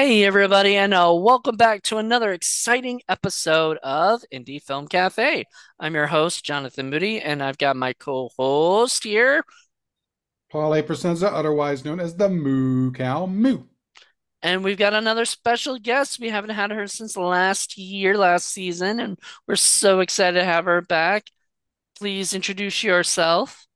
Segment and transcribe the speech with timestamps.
[0.00, 5.44] Hey, everybody, and uh, welcome back to another exciting episode of Indie Film Cafe.
[5.80, 9.42] I'm your host, Jonathan Moody, and I've got my co host here.
[10.52, 10.84] Paul A.
[10.84, 13.64] Presenza, otherwise known as the Moo Cow Moo.
[14.40, 16.20] And we've got another special guest.
[16.20, 19.18] We haven't had her since last year, last season, and
[19.48, 21.24] we're so excited to have her back.
[21.98, 23.66] Please introduce yourself.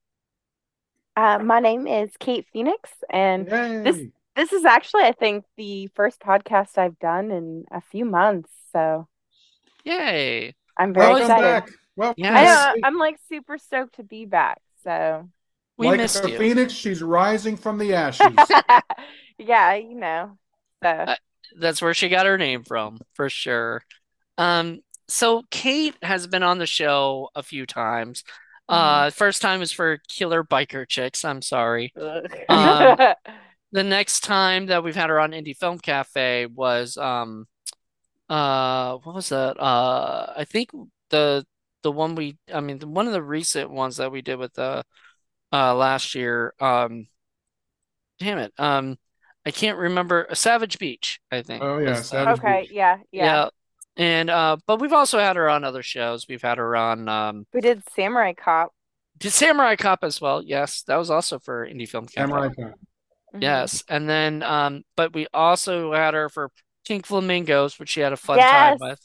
[1.17, 3.81] Uh, my name is Cayt Feinics, and Yay!
[3.83, 4.07] this
[4.53, 8.49] is actually, I think, the first podcast I've done in a few months.
[8.71, 9.07] So
[9.85, 10.55] Yay.
[10.77, 11.43] I'm very Welcome excited.
[11.43, 11.69] back.
[11.95, 12.73] Well, Yeah.
[12.73, 14.59] I i'm like super stoked to be back.
[14.83, 15.29] So
[15.77, 16.37] We like missed a you.
[16.37, 18.35] phoenix, she's rising from the ashes.
[19.37, 20.37] yeah, you know.
[20.83, 21.15] So Uh,
[21.59, 23.83] That's where she got her name from, for sure.
[24.37, 28.23] Um, so Cayt has been on the show a few times.
[28.69, 31.25] Uh, first time was for Killer Biker Chicks.
[31.25, 31.93] I'm sorry.
[32.49, 32.97] Um,
[33.73, 37.47] The next time that we've had her on Indie Film Cafe was um
[38.29, 39.59] uh what was that?
[39.59, 40.69] Uh I think
[41.09, 41.45] the
[41.81, 44.53] the one we I mean the, one of the recent ones that we did with
[44.53, 44.83] the
[45.51, 47.07] uh last year um
[48.19, 48.97] damn it um
[49.45, 52.71] I can't remember Savage Beach I think Oh, yeah, uh, Savage okay, Beach.
[52.73, 53.25] yeah, yeah.
[53.25, 53.49] yeah
[53.97, 57.45] and uh but we've also had her on other shows we've had her on um
[57.53, 58.71] We did Samurai Cop.
[59.17, 62.79] did Samurai Cop as well yes that was also for Indie Film Cafe Samurai Cop.
[63.33, 63.67] Mhm.
[63.67, 66.49] Yes, and then um, but we also had her for
[66.87, 68.99] Pink Flamingos, which she had a fun time with.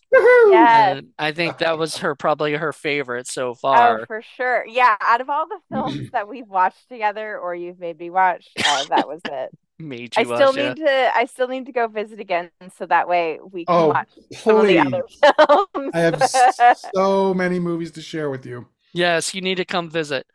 [0.44, 0.98] Yes.
[0.98, 4.06] And I think that was her probably her favorite so Oh, far.
[4.06, 4.64] for sure.
[4.66, 8.56] Yeah, out of all the films that we've watched together or you've made me watch,
[8.64, 9.50] uh, that was it.
[9.78, 10.74] Made I you still yeah.
[10.74, 13.86] need to I still need to go visit again so that way we can Oh,
[13.86, 14.10] watch
[14.44, 14.80] some of the please.
[14.80, 15.04] other
[15.74, 15.94] films.
[15.94, 16.22] I have
[16.94, 18.68] so many movies to share with you.
[18.92, 20.26] Yes, you need to come visit.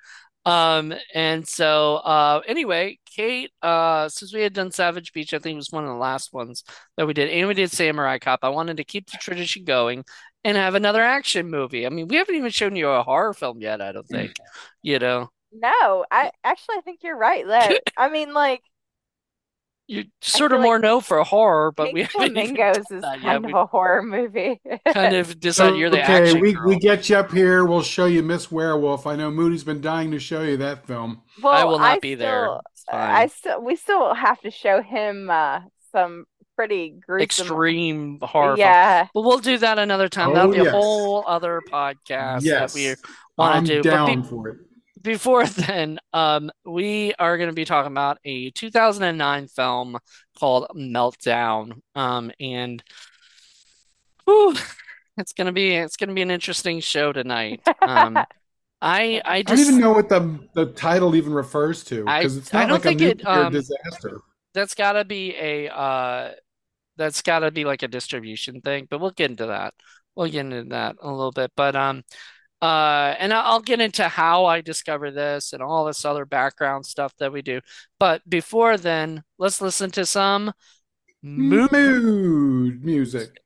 [0.46, 5.54] Um, and so uh anyway, Cayt, uh, since we had done Savage Beach, I think
[5.54, 6.64] it was one of the last ones
[6.98, 8.40] that we did, and we did Samurai Cop.
[8.44, 10.04] I wanted to keep the tradition going
[10.44, 11.86] and have another action movie.
[11.86, 14.34] I mean, we haven't even shown you a horror film yet, I don't think.
[14.82, 15.30] You know.
[15.54, 17.80] No, I actually I think you're right there.
[17.98, 18.62] I mean, like
[19.94, 22.86] You sort of feel like more know for horror, but we Pink haven't even Flamingos
[22.90, 23.22] done is that yet.
[23.22, 24.60] kind We of a horror movie.
[24.94, 26.68] kind of decide you're the Okay, action we, girl.
[26.68, 27.66] we get you up here.
[27.66, 29.06] We'll show you Miss Werewolf.
[29.08, 31.22] I know Moody's been dying to show you that film.
[31.38, 32.46] I Well, will not I be there.
[32.46, 35.62] still It's I still we still have to show him uh
[35.92, 36.26] some
[36.56, 38.60] pretty gruesome Extreme horror film.
[38.60, 39.08] Yeah.
[39.14, 40.34] But we'll do that another time.
[40.34, 42.94] That'll Oh, be a whole other podcast that we
[43.38, 43.90] want to do.
[43.90, 44.58] But be- down for it.
[45.04, 49.98] Before then, um, we are going to be talking about a 2009 film
[50.40, 51.82] called Meltdown.
[51.96, 52.84] Um, and
[54.26, 54.56] whew,
[55.18, 57.62] it's gonna be it's gonna be an interesting show tonight.
[57.82, 58.26] Um,
[58.82, 62.54] I I I don't even know what the the title even refers to because it's
[62.54, 64.22] I not don't like a think it, nuclear um, disaster.
[64.54, 66.32] that's gotta be a uh
[66.98, 69.74] that's gotta be like a distribution thing, but we'll get into that.
[70.16, 71.52] We'll get into that a little bit.
[71.56, 72.04] But um
[72.64, 77.14] uh and I'll get into how I discovered this and all this other background stuff
[77.18, 77.60] that we do.
[78.00, 80.54] But before then, let's listen to some
[81.22, 83.38] moo Mood music.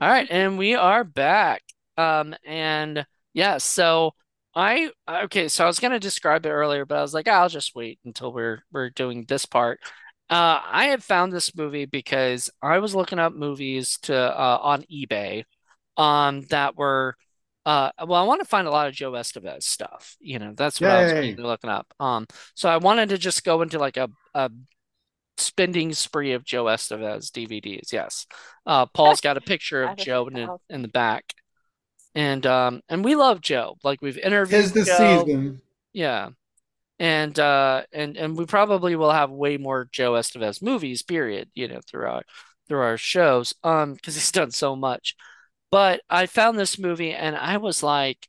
[0.00, 1.62] All right, and we are back.
[1.96, 4.12] Um, and yeah, so
[4.56, 7.74] I okay, so I was gonna describe it earlier, but I was like, I'll just
[7.74, 9.80] wait until we're we're doing this part.
[10.30, 14.84] Uh, I had found this movie because I was looking up movies to uh on
[14.84, 15.44] eBay,
[15.96, 17.16] um, that were
[17.66, 20.16] uh well, I want to find a lot of Joe Estevez stuff.
[20.20, 21.20] You know, that's what I was Yay.
[21.20, 21.92] mainly looking up.
[22.00, 24.50] Um, so I wanted to just go into like a a
[25.36, 27.92] spending spree of Joe Estevez DVDs.
[27.92, 28.26] Yes.
[28.66, 31.24] Uh, Paul's got a picture of Joe in in the back.
[32.14, 33.76] And um and we love Joe.
[33.82, 35.24] Like we've interviewed Tis the Joe.
[35.24, 35.60] season.
[35.92, 36.30] Yeah.
[36.98, 41.68] And uh and and we probably will have way more Joe Estevez movies, period, you
[41.68, 42.22] know, through our
[42.68, 43.54] through our shows.
[43.64, 45.16] Um, because he's done so much.
[45.70, 48.28] But I found this movie and I was like,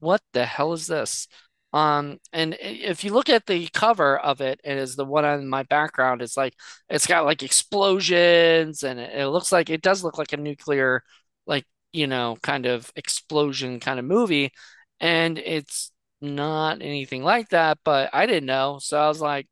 [0.00, 1.28] what the hell is this?
[1.72, 5.48] Um, and if you look at the cover of it, it is the one on
[5.48, 6.20] my background.
[6.22, 6.54] It's like
[6.88, 11.04] it's got like explosions, and it, it looks like it does look like a nuclear,
[11.46, 14.52] like you know, kind of explosion kind of movie.
[15.00, 19.48] And it's not anything like that, but I didn't know, so I was like,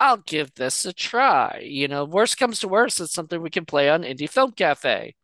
[0.00, 1.60] I'll give this a try.
[1.64, 5.14] You know, worst comes to worst, it's something we can play on Indie Film Cafe.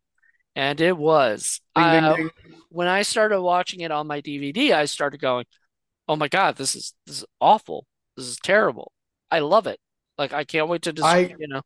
[0.57, 1.61] And it was.
[1.75, 2.31] Ding, ding, Uh, ding.
[2.71, 5.47] when I started watching it on my DVD, I started going,
[6.09, 7.87] "Oh my God, this is this is awful.
[8.17, 8.93] This is terrible.
[9.31, 9.81] I love it.
[10.19, 11.63] Like I can't wait to just, I- you know,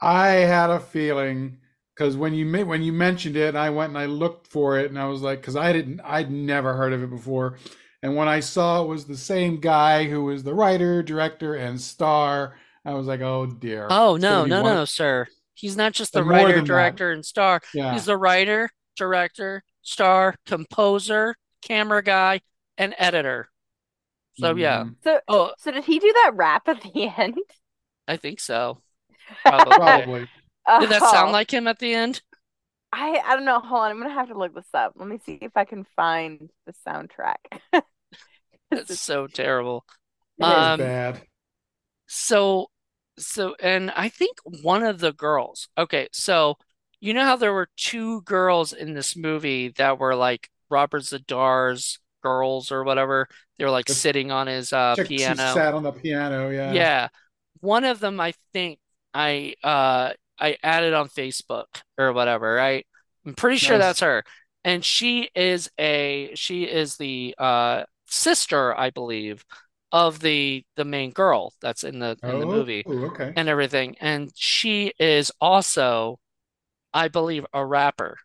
[0.00, 1.58] I had a feeling
[1.94, 4.98] because when you when you mentioned it, I went and I looked for it, and
[4.98, 7.58] I was like, because I didn't, I'd never heard of it before,
[8.02, 11.80] and when I saw it was the same guy who was the writer, director, and
[11.80, 15.26] star, I was like, oh dear, Oh no, no, one, no, sir.
[15.54, 17.60] He's not just the and writer, than that, director, and star.
[17.72, 17.92] yeah.
[17.92, 22.40] He's the writer, director, star, composer, camera guy,
[22.78, 23.48] and editor.
[24.34, 24.84] So yeah.
[24.84, 24.96] Mhm.
[25.04, 27.38] So, Oh, so did he do that rap at the end?
[28.08, 28.82] I think so.
[29.44, 29.74] Probably.
[29.76, 30.28] Probably.
[30.78, 32.22] Did that sound Oh, like him at the end?
[32.92, 33.60] I I don't know.
[33.60, 34.92] Hold on, I'm gonna have to look this up.
[34.96, 37.36] Let me see if I can find the soundtrack.
[38.70, 39.84] That's it's- so terrible.
[40.38, 41.26] It Um, bad.
[42.06, 42.70] so
[43.18, 45.68] so and I think one of the girls.
[45.78, 46.56] Okay, so
[47.00, 51.98] you know how there were two girls in this movie that were like Robert Z'Dar's
[52.22, 53.28] girls or whatever.
[53.58, 55.42] They were like The sitting on his uh chicks who piano.
[55.44, 56.72] sat on the piano, yeah.
[56.72, 57.08] Yeah.
[57.60, 58.78] One of them I think
[59.14, 61.66] I uh I added on Facebook
[61.98, 62.86] or whatever, right?
[63.26, 63.78] I'm pretty sure Nice.
[63.78, 64.24] that's her.
[64.64, 69.44] And she is a she is the uh sister, I believe,
[69.92, 73.36] of the the main girl that's in the in the Oh, movie okay.
[73.36, 73.96] and everything.
[74.00, 76.18] And she is also,
[76.94, 78.18] I believe, a rapper,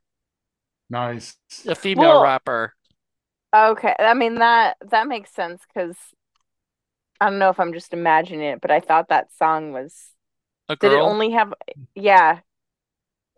[0.89, 1.37] Nice.
[1.67, 2.73] a female Well, rapper.
[3.55, 3.95] okay.
[3.99, 5.95] I mean that that makes sense because
[7.21, 10.11] I don't know if I'm just imagining it, but I thought that song was.
[10.69, 11.53] A Did it only have?
[11.95, 12.39] Yeah.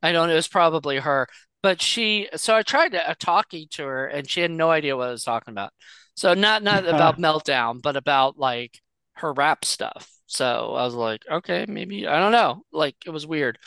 [0.04, 1.28] I don't know, it was probably her.
[1.63, 4.98] But she, so I tried to, uh, talking to her and she had no idea
[4.98, 5.72] what I was talking about.
[6.16, 8.80] So not not about Meltdown, but about like
[9.16, 10.10] her rap stuff.
[10.28, 12.63] So I was like, okay, maybe I don't know.
[12.72, 13.57] Like it was weird.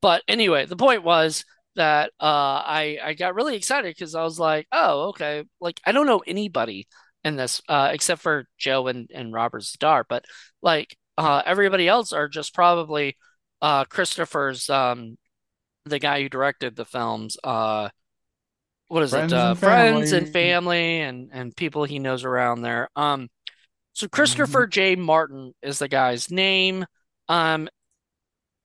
[0.00, 1.44] But anyway, the point was
[1.76, 2.24] that uh
[2.64, 5.44] I I got really excited because I was like, oh, okay.
[5.60, 6.88] Like I don't know anybody
[7.24, 10.24] in this uh except for Joe and, and Robert Z'Dar, but
[10.62, 13.16] like uh everybody else are just probably
[13.62, 15.16] uh Christopher's um
[15.86, 17.90] the guy who directed the films, uh,
[18.88, 19.16] what is it?
[19.16, 21.00] Friends Uh, and friends and family.
[21.00, 22.88] and and people he knows around there.
[22.96, 23.28] Um,
[23.92, 24.08] so.
[24.08, 24.96] Christopher J.
[24.96, 26.86] Martin is the guy's name.
[27.28, 27.68] Um,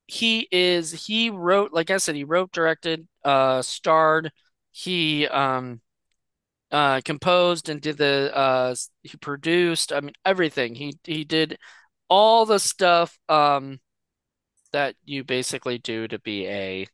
[0.08, 4.32] he is he wrote, like I said, he wrote, directed, uh, starred.
[4.72, 5.82] He um
[6.72, 9.92] uh composed and did the uh he produced.
[9.94, 10.76] I mean everything.
[10.76, 11.58] He he did
[12.10, 13.80] all the stuff um
[14.74, 16.88] that you basically do to be a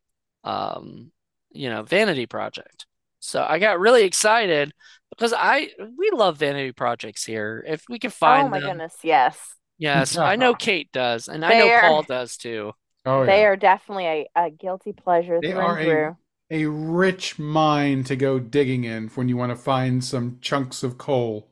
[0.43, 1.11] um
[1.51, 2.85] you know vanity project.
[3.19, 4.73] So I got really excited
[5.09, 7.63] because I we love vanity projects here.
[7.67, 8.61] If we can find, Oh my them.
[8.61, 9.55] goodness, yes.
[9.77, 12.73] Yes, I know Cayt does, and I know are Paul does too.
[13.05, 13.45] Oh they yeah.
[13.45, 16.15] are definitely a, a guilty pleasure They through are and a
[16.51, 20.97] a rich mine to go digging in when you want to find some chunks of
[20.97, 21.49] coal.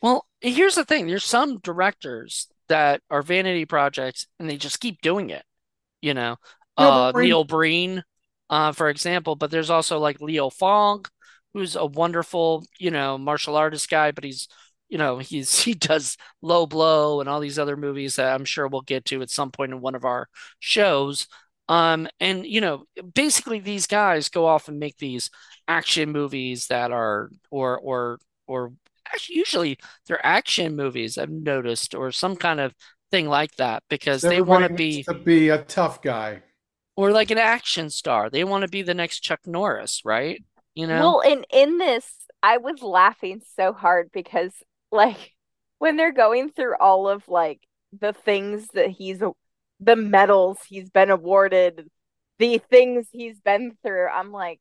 [0.00, 1.06] Well, here's the thing.
[1.06, 5.44] There's some directors that are vanity projects and they just keep doing it.
[6.00, 6.36] You know,
[6.76, 7.26] uh, Breen.
[7.26, 8.02] Neil Breen,
[8.50, 11.04] uh, for example, but there's also like Leo Fong,
[11.54, 14.48] who's a wonderful, you know, martial artist guy, but he's,
[14.88, 18.68] you know, he's he does Low Blow and all these other movies that I'm sure
[18.68, 20.28] we'll get to at some point in one of our
[20.58, 21.26] shows.
[21.68, 22.84] Um, and you know,
[23.14, 25.30] basically these guys go off and make these
[25.66, 28.72] action movies that are or or or
[29.12, 32.74] actually usually they're action movies I've noticed or some kind of
[33.10, 36.42] thing like that because they want to be to be a tough guy.
[36.96, 38.30] or like an action star.
[38.30, 40.42] They want to be the next Chuck Norris, right?
[40.74, 41.00] You know?
[41.00, 42.10] Well, in in this,
[42.42, 44.52] I was laughing so hard because
[44.90, 45.32] like
[45.78, 47.60] when they're going through all of like
[47.98, 49.22] the things that he's
[49.80, 51.88] the medals he's been awarded,
[52.38, 54.60] the things he's been through, I'm like,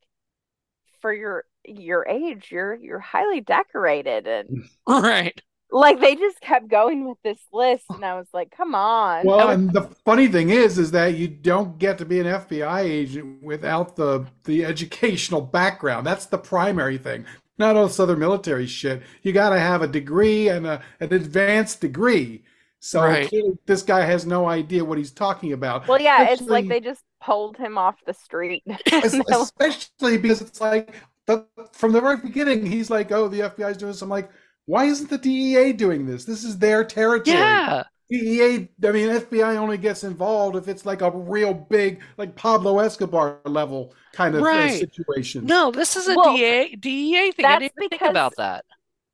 [1.02, 5.40] for your your age, you're you're highly decorated and Right.
[5.72, 9.26] like they just kept going with this list and I was like, come on.
[9.26, 9.52] Well, Oh.
[9.52, 13.42] and the funny thing is, is that you don't get to be an FBI agent
[13.44, 16.06] without the the educational background.
[16.06, 17.26] That's the primary thing.
[17.58, 19.02] Not all this other military shit.
[19.24, 22.44] You got to have a degree and a, an advanced degree.
[22.82, 23.32] So Right.
[23.66, 25.88] this guy has no idea what he's talking about.
[25.88, 28.62] Well, yeah, it's like they just pulled him off the street.
[28.92, 30.94] Es- And they're like, especially because it's like
[31.28, 34.30] the, from the very beginning, he's like, "Oh, the FBI is doing this." I'm like,
[34.66, 36.26] "Why isn't the DEA doing this?
[36.26, 37.84] This is their territory." Yeah.
[38.10, 42.80] DEA, I mean, FBI only gets involved if it's like a real big, like Pablo
[42.80, 44.70] Escobar level kind of uh, Right.
[44.70, 45.46] situation.
[45.46, 47.50] No, this is a Well, DA DEA thing.
[47.50, 48.66] I that's didn't even think about that.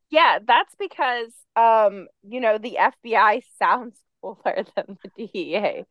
[0.09, 5.85] Yeah, that's because um, you know, the FBI sounds cooler than the DEA.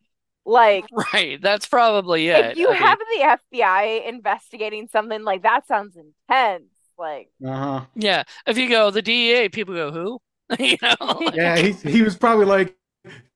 [0.51, 1.41] Like, Right.
[1.41, 2.45] That's probably it.
[2.53, 6.65] if you I mean, have the FBI investigating something like that sounds intense.
[6.99, 7.87] Like, Uh-huh.
[7.95, 8.25] yeah.
[8.47, 10.19] If you go the DEA, people go, who?
[10.59, 10.97] You know?
[11.21, 12.77] like- Yeah, he he was probably like,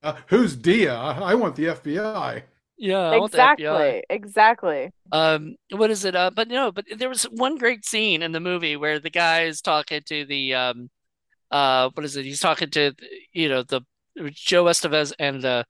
[0.02, 0.94] uh, "Who's Dia?
[0.94, 2.42] I, I want the FBI."
[2.76, 4.02] Yeah, I want the FBI.
[4.02, 4.04] Exactly.
[4.10, 4.90] Exactly.
[5.12, 6.16] Um, what is it?
[6.16, 9.44] Uh, but no, but there was one great scene in the movie where the guy
[9.44, 10.90] is talking to the um,
[11.50, 12.24] uh, what is it?
[12.24, 12.92] He's talking to
[13.32, 13.82] you know the
[14.32, 15.66] Joe Estevez and the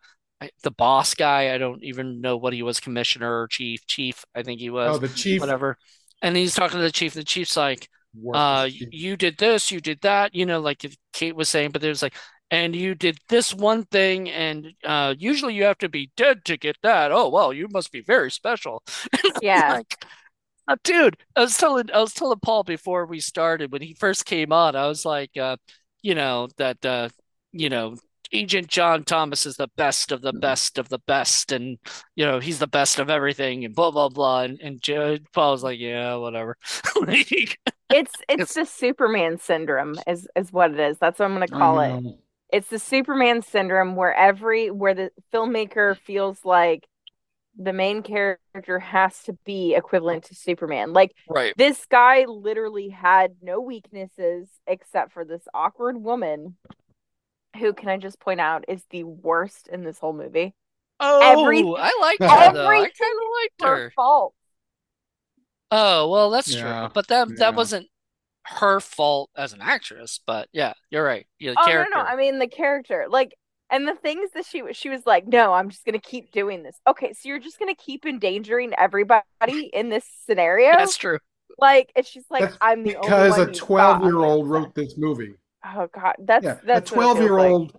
[0.63, 1.55] the boss guy.
[1.55, 3.87] I don't even know what he was, commissioner or chief.
[3.87, 4.97] Chief, I think he was.
[4.97, 5.77] Oh, was, the chief whatever.
[6.23, 7.15] And he's talking to the chief.
[7.15, 7.89] The chief's like,
[8.33, 12.03] uh, you did this, you did that, you know, like Cayt was saying, but there's
[12.03, 12.15] like,
[12.51, 16.57] and you did this one thing, and uh, usually you have to be dead to
[16.57, 17.11] get that.
[17.11, 18.83] Oh, well, you must be very special.
[19.43, 19.75] Yeah.
[19.75, 20.07] Like,
[20.69, 24.25] uh, dude, I was telling I was telling Paul before we started when he first
[24.25, 25.57] came on, I was like, uh,
[26.03, 27.09] you know, that uh,
[27.53, 27.97] you know,
[28.33, 30.41] Agent John Thomas is the best of the mm.
[30.41, 31.79] best of the best, and
[32.15, 34.43] you know, he's the best of everything, and blah blah blah.
[34.43, 36.57] And, and Joe, Paul was like, yeah, whatever.
[37.01, 37.59] Like,
[37.91, 40.99] It's it's it's the Superman syndrome is is what it is.
[40.99, 42.19] That's what I'm gonna I call it.
[42.53, 46.87] It's the Superman syndrome where every where the filmmaker feels like
[47.57, 50.93] the main character has to be equivalent to Superman.
[50.93, 51.55] Like right.
[51.57, 56.57] this guy literally had no weaknesses except for this awkward woman
[57.59, 60.55] who can I just point out is the worst in this whole movie.
[61.21, 62.67] Every Oh, I liked her though.
[62.67, 63.93] I everything kind of liked her her.
[63.97, 64.35] fault.
[65.71, 66.89] Oh, well, that's true.
[66.93, 67.89] But that that wasn't
[68.45, 70.21] her fault as an actress.
[70.27, 71.27] But yeah, you're right.
[71.39, 72.03] Yeah, the Oh no, no.
[72.03, 73.07] I mean the character.
[73.09, 73.35] Like
[73.71, 76.33] and the things that she was she was like, "No, I'm just going to keep
[76.33, 80.73] doing this." Okay, so you're just going to keep endangering everybody in this scenario?
[80.79, 81.19] That's true.
[81.59, 84.75] Like and she's like, That's "I'm the only because one a 12 year old wrote
[84.75, 85.35] this movie.
[85.65, 87.41] Oh god, that's Yeah, a that's what it 12 feels year like.
[87.41, 87.77] old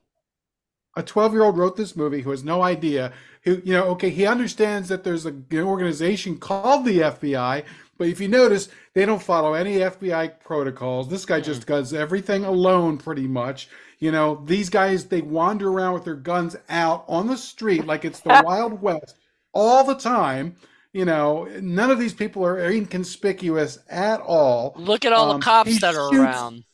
[0.97, 3.11] a 12 year old wrote this movie who has no idea
[3.43, 7.63] who you know okay he understands that there's a, an organization called the fbi
[7.97, 11.41] but if you notice they don't follow any fbi protocols this guy Mm.
[11.41, 16.15] just does everything alone pretty much you know these guys they wander around with their
[16.15, 19.17] guns out on the street like it's the wild west
[19.53, 20.55] all the time
[20.93, 25.39] you know none of these people are inconspicuous at all Look at all the um,
[25.39, 26.65] cops that are shoots around.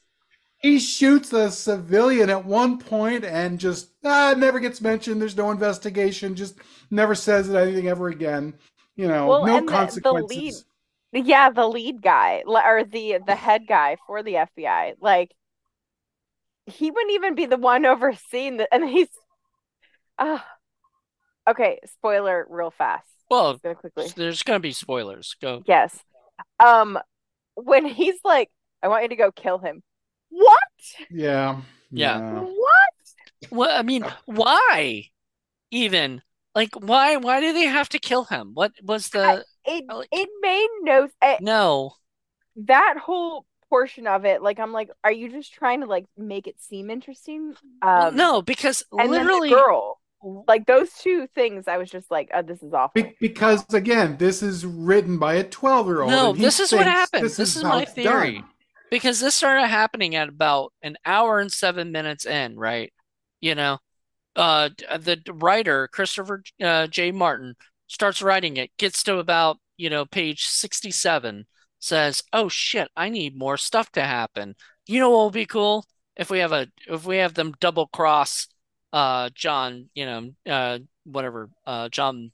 [0.62, 5.22] He shoots a civilian at one point and just ah, it never gets mentioned.
[5.22, 6.36] There's no investigation.
[6.36, 6.56] Just
[6.90, 8.54] never says anything ever again.
[8.96, 10.66] You know, Well, no and the the lead consequences.
[11.14, 15.32] yeah, the lead guy or the the head guy for the FBI, like
[16.66, 19.08] he wouldn't even be the one overseeing the and he's
[20.20, 20.46] ah
[21.50, 23.08] okay, spoiler real fast.
[23.30, 24.12] Well, gonna quickly.
[24.16, 25.36] there's gonna be spoilers.
[25.42, 25.64] Go.
[25.66, 25.98] Yes.
[26.60, 27.00] Um
[27.56, 28.50] when he's like,
[28.84, 29.84] I want you to go kill him.
[30.32, 30.58] What?
[31.10, 31.62] Yeah,
[31.92, 32.18] Yeah.
[32.20, 32.40] yeah.
[32.40, 33.52] What?
[33.52, 35.06] Well, I mean, why
[35.72, 36.22] even?
[36.56, 37.16] Like, why?
[37.18, 38.52] Why do they have to kill him?
[38.54, 39.46] What was the?
[39.66, 41.96] It like- it made no eh, No.
[42.56, 46.48] that whole portion of it, like I'm like, are you just trying to like make
[46.48, 47.56] it seem interesting?
[47.82, 50.00] Well, Um no, because and then the literally, girl.
[50.48, 53.02] Like those two things, I was just like, oh, this is awful.
[53.02, 56.12] Be- because again, this is written by a 12 year old.
[56.12, 57.24] No, this is what happened.
[57.26, 58.36] This, This is how my it's theory.
[58.36, 58.46] done.
[58.92, 62.94] Because this started happening at about an hour and seven minutes in, right?
[63.42, 63.80] You know,
[64.36, 64.70] uh,
[65.00, 67.12] the writer Christopher uh, J.
[67.12, 67.56] Martin
[67.88, 71.48] starts writing it, gets to about you know page sixty-seven,
[71.80, 74.56] says, "Oh shit, I need more stuff to happen."
[74.88, 77.88] You know what will be cool if we have a if we have them double
[77.88, 78.48] cross,
[78.94, 82.32] uh, John, you know, uh, whatever, uh, John,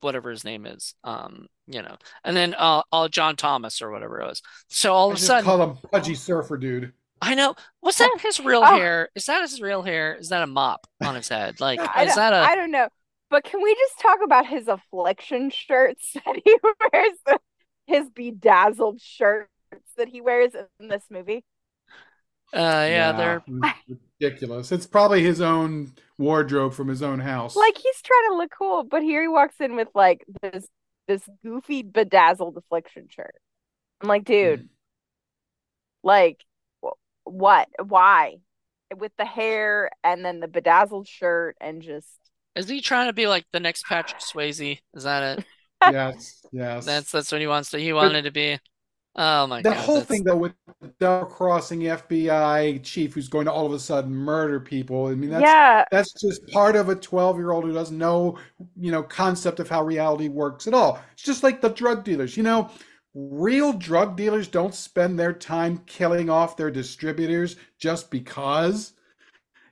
[0.00, 4.20] whatever his name is, um, you know, and then uh, uh, John Thomas or whatever
[4.20, 4.42] it was.
[4.68, 5.44] So all I of a sudden.
[5.44, 6.92] call him Pudgy Surfer Dude.
[7.20, 7.54] I know.
[7.82, 8.76] Was that his real Oh.
[8.76, 9.08] hair?
[9.14, 10.14] Is that his real hair?
[10.16, 11.56] Is that a mop on his head?
[11.60, 12.88] Like, is that a I don't know.
[13.30, 16.56] But can we just talk about his affliction shirts that he
[16.92, 17.38] wears?
[17.86, 19.48] His bedazzled shirts
[19.96, 21.44] that he wears in this movie.
[22.52, 23.42] uh yeah, they're
[24.20, 24.70] ridiculous.
[24.72, 27.56] It's probably his own wardrobe from his own house.
[27.56, 30.66] Like he's trying to look cool, but here he walks in with like this
[31.12, 33.34] this goofy bedazzled affliction shirt.
[34.00, 34.68] I'm like, dude, mm.
[36.02, 36.44] like
[36.84, 37.68] wh- what?
[37.84, 38.36] Why?
[38.96, 42.08] With the hair and then the bedazzled shirt and just
[42.54, 44.78] is he trying to be like the next Patrick Swayze?
[44.94, 45.44] Is that it?
[45.92, 46.84] yes, yes.
[46.84, 48.58] That's that's what he wants to he wanted to be.
[49.14, 53.28] Oh my the God, whole that's thing though with the double crossing FBI chief who's
[53.28, 55.08] going to all of a sudden murder people.
[55.08, 58.38] I mean that's yeah, that's just part of a 12 year old who doesn't know
[58.76, 60.98] you know concept of how reality works at all.
[61.12, 62.38] It's just like the drug dealers.
[62.38, 62.70] You know,
[63.14, 68.92] real drug dealers don't spend their time killing off their distributors just because.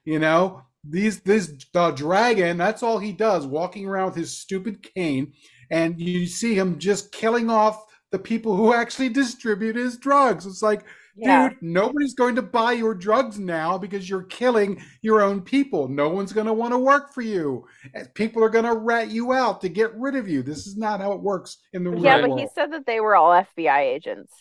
[0.05, 4.83] You know, these this the dragon, that's all he does, walking around with his stupid
[4.83, 5.35] cane,
[5.71, 10.45] and you see him just killing off the people who actually distribute his drugs.
[10.47, 11.51] It's like, Yeah.
[11.51, 15.87] dude, nobody's going to buy your drugs now because you're killing your own people.
[15.89, 17.67] No one's going to want to work for you.
[18.15, 20.43] People are going to rat you out to get rid of you.
[20.43, 22.23] This is not how it works in the real world.
[22.23, 24.33] Yeah, but he said that they were all FBI agents.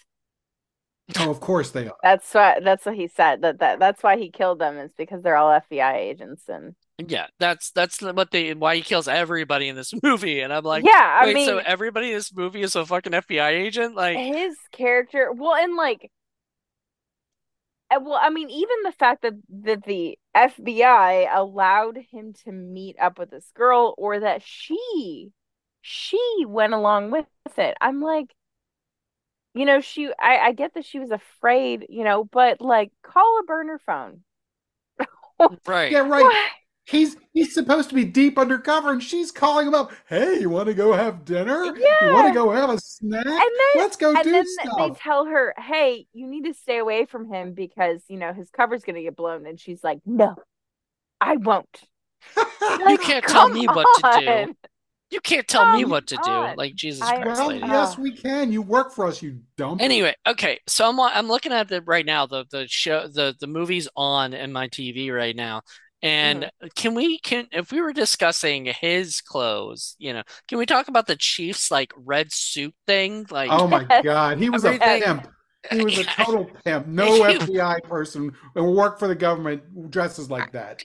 [1.19, 1.97] oh, of course they are.
[2.03, 3.41] That's what that's what he said.
[3.41, 6.75] That, that that's why he killed them is because they're all FBI agents and
[7.07, 10.83] Yeah, that's that's what they why he kills everybody in this movie, and I'm like,
[10.85, 13.95] yeah, I wait, mean so everybody in this movie is a fucking FBI agent?
[13.95, 16.11] Like, his character well and like
[17.89, 22.97] uh, well I mean even the fact that that the FBI allowed him to meet
[22.99, 25.29] up with this girl or that she
[25.81, 27.25] she went along with
[27.57, 27.77] it.
[27.79, 28.33] I'm like
[29.53, 33.39] you know she I I get that she was afraid, you know, but like call
[33.39, 34.23] a burner phone.
[35.65, 35.91] right?
[35.91, 36.23] Yeah, right.
[36.23, 36.51] What?
[36.89, 39.91] He's he's supposed to be deep undercover, and she's calling him up.
[40.07, 41.65] Hey, you want to go have dinner?
[41.77, 42.07] Yeah.
[42.07, 43.25] You want to go have a snack?
[43.25, 44.25] And then Let's go do this.
[44.25, 44.77] and do then stuff.
[44.77, 48.49] they tell her, "Hey, you need to stay away from him because you know his
[48.49, 50.35] cover's gonna get blown." And she's like, "No,
[51.21, 51.67] I won't."
[52.87, 54.53] You can't tell come me what to do.
[55.11, 56.31] You can't tell me what to do.
[56.55, 57.65] Like Jesus I- Christ, well, lady.
[57.65, 58.01] yes, Oh.
[58.01, 58.51] we can.
[58.51, 59.81] You work for us, you dump.
[59.81, 62.25] Anyway, okay, so I'm I'm looking at it right now.
[62.27, 65.61] The the show the the movie's on in my TV right now.
[66.01, 66.67] And Mm-hmm.
[66.75, 71.07] can we can if we were discussing his clothes, you know, can we talk about
[71.07, 73.25] the Chiefs like red suit thing?
[73.29, 75.27] Like Oh my God, he was a Everything- pimp.
[75.69, 76.87] He was a total pimp.
[76.87, 80.81] No FBI person who worked for the government dresses like that.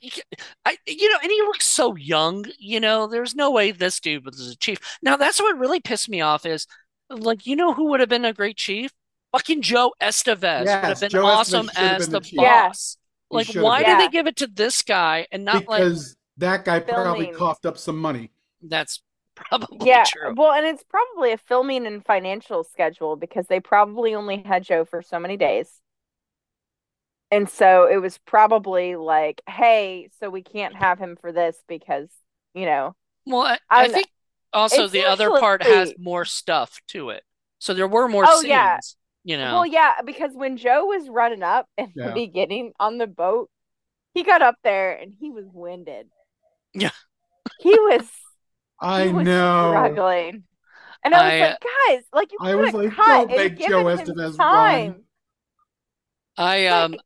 [0.66, 4.25] I, you know, and he looks so young, you know, there's no way this dude
[4.25, 4.78] was a chief.
[5.00, 6.66] Now, that's what really pissed me off is
[7.09, 8.90] like, you know who would have been a great chief?
[9.30, 12.40] Fucking Joe Estevez would have been Joe awesome have as been the the chief.
[12.40, 12.66] Yeah.
[12.68, 12.97] boss.
[13.31, 13.99] He Like, should have why been.
[13.99, 17.35] did they give it to this guy and not like Because that guy probably Filming.
[17.38, 18.31] coughed up some money.
[18.62, 19.02] that's
[19.35, 20.35] probably Yeah, true.
[20.37, 24.85] well, and it's probably a filming and financial schedule because they probably only had Joe
[24.85, 25.81] for so many days.
[27.31, 32.09] And so it was probably like, hey, so we can't have him for this because,
[32.54, 32.95] you know,
[33.26, 34.07] Well, I, I I'm- think
[34.52, 37.25] also it's the other part has actually- more stuff to it.
[37.59, 38.78] So there were more Oh, scenes, yeah.
[39.25, 39.54] You know.
[39.54, 43.50] well, yeah, because when Joe was running up in the beginning on the boat,
[44.13, 46.06] he got up there and he was winded.
[46.75, 46.91] Yeah.
[47.60, 48.08] He was
[48.80, 49.71] I he was know.
[49.71, 50.45] struggling.
[51.04, 54.37] And I was like, guys, like you I was like, cut don't make Joe Estevez
[54.37, 54.87] time.
[54.91, 55.02] run.
[56.37, 56.97] I Like, um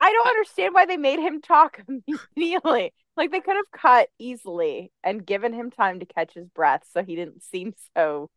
[0.00, 1.80] I don't understand why they made him talk
[2.36, 2.92] immediately.
[3.16, 7.04] Like they could have cut easily and given him time to catch his breath so
[7.04, 8.30] he didn't seem so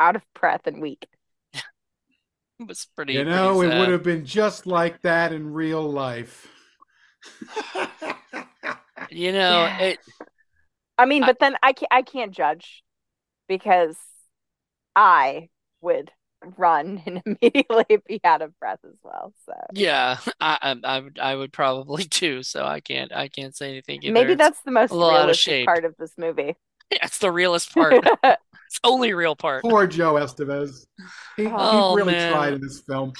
[0.00, 1.06] out of breath and weak.
[2.60, 5.82] It was pretty You know, pretty it would have been just like that in real
[5.90, 6.48] life.
[9.10, 9.78] You know, Yeah.
[9.78, 10.00] it
[10.96, 12.82] I mean, but then I can't I can't judge
[13.48, 13.96] because
[14.96, 15.48] I
[15.80, 16.10] would
[16.56, 19.32] run and immediately be out of breath as well.
[19.46, 22.42] So Yeah, I, I, I would, I would probably too.
[22.42, 24.14] So I can't, I can't say anything either.
[24.14, 26.56] maybe that's the most a little out of realistic part of this movie.
[26.90, 28.02] it's the realest part.
[28.68, 29.62] It's only real part.
[29.62, 30.86] Poor Joe Estevez.
[31.36, 32.32] He, he Oh, really man.
[32.32, 33.12] tried in this film.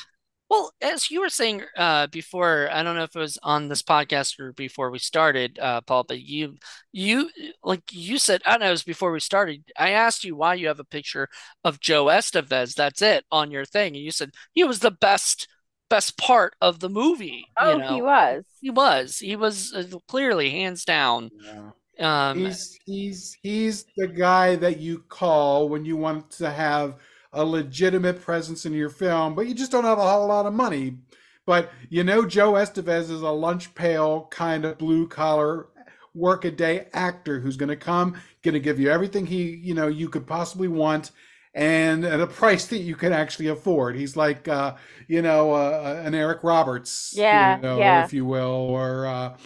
[0.50, 3.82] Well, as you were saying uh, before, I don't know if it was on this
[3.82, 6.56] podcast or before we started, uh, Paul, but you,
[6.90, 7.28] you,
[7.62, 9.62] like you said, I don't know, it was before we started.
[9.76, 11.28] I asked you why you have a picture
[11.64, 12.74] of Joe Estevez.
[12.74, 15.48] That's it on your thing, and you said he was the best,
[15.90, 17.44] best part of the movie.
[17.58, 18.44] Oh, you know, he was.
[18.62, 19.18] He was.
[19.18, 21.30] He was uh, clearly hands down.
[21.98, 26.96] Um, He's he's he's the guy that you call when you want to have
[27.32, 30.52] a legitimate presence in your film, but you just don't have a whole lot of
[30.54, 30.98] money.
[31.46, 35.66] But you know, Joe Estevez is a lunch pail kind of blue collar
[36.14, 39.74] work a day actor who's going to come, going to give you everything he you
[39.74, 41.10] know you could possibly want,
[41.54, 43.96] and at a price that you can actually afford.
[43.96, 44.76] He's like uh,
[45.08, 48.04] you know uh, an Eric Roberts, Yeah, you know, yeah.
[48.04, 49.06] if you will, or.
[49.06, 49.36] Uh,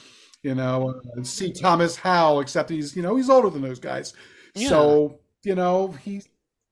[0.42, 1.52] you know, uh, C.
[1.52, 4.14] Thomas Howell, except he's, you know, he's older than those guys.
[4.54, 4.96] Yeah.
[5.04, 6.22] So, you know, he,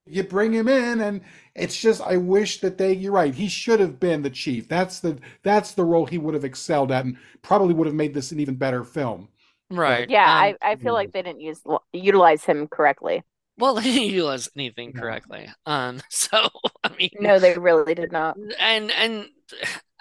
[0.07, 1.21] you bring him in and
[1.55, 3.35] it's just, I wish that they, you're right.
[3.35, 4.69] He should have been the chief.
[4.69, 8.15] That's the, that's the role he would have excelled at and probably would have made
[8.15, 9.29] this an even better film.
[9.71, 10.09] right.
[10.09, 13.23] Yeah, Um, I, I feel like they didn't use utilize him correctly.
[13.59, 15.01] well, they didn't utilize anything No.
[15.01, 15.49] correctly.
[15.67, 16.49] Um, so
[16.85, 18.39] I mean, No, they really did not.
[18.59, 19.27] and and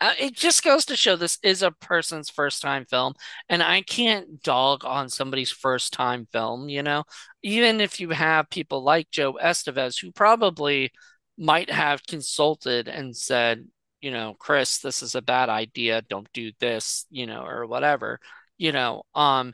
[0.02, 3.14] uh, it just goes to show this is a person's first time film
[3.50, 7.04] and i can't dog on somebody's first time film you know?
[7.44, 10.92] Even if you have people like joe estevez who probably
[11.38, 13.66] might have consulted and said
[14.02, 18.20] you know chris this is a bad idea don't do this you know or whatever
[18.58, 19.54] you know um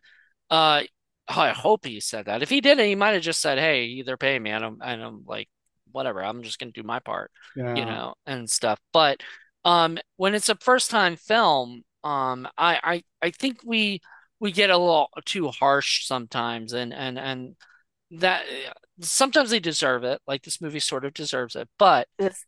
[0.49, 0.81] uh
[1.27, 2.43] i hope he said that.
[2.43, 4.83] If he didn't he might have just said hey either pay me i don't and
[4.83, 5.49] i don't like
[5.95, 8.79] whatever, I'm just gonna do my part, you know, and stuff.
[8.93, 9.21] But
[9.65, 12.79] um, when it's a first time film, um, I
[13.21, 14.01] I I think we
[14.41, 17.57] we get a little too harsh sometimes, and and and
[18.11, 18.45] that
[19.01, 22.45] sometimes they deserve it, like this movie sort of deserves it, but This,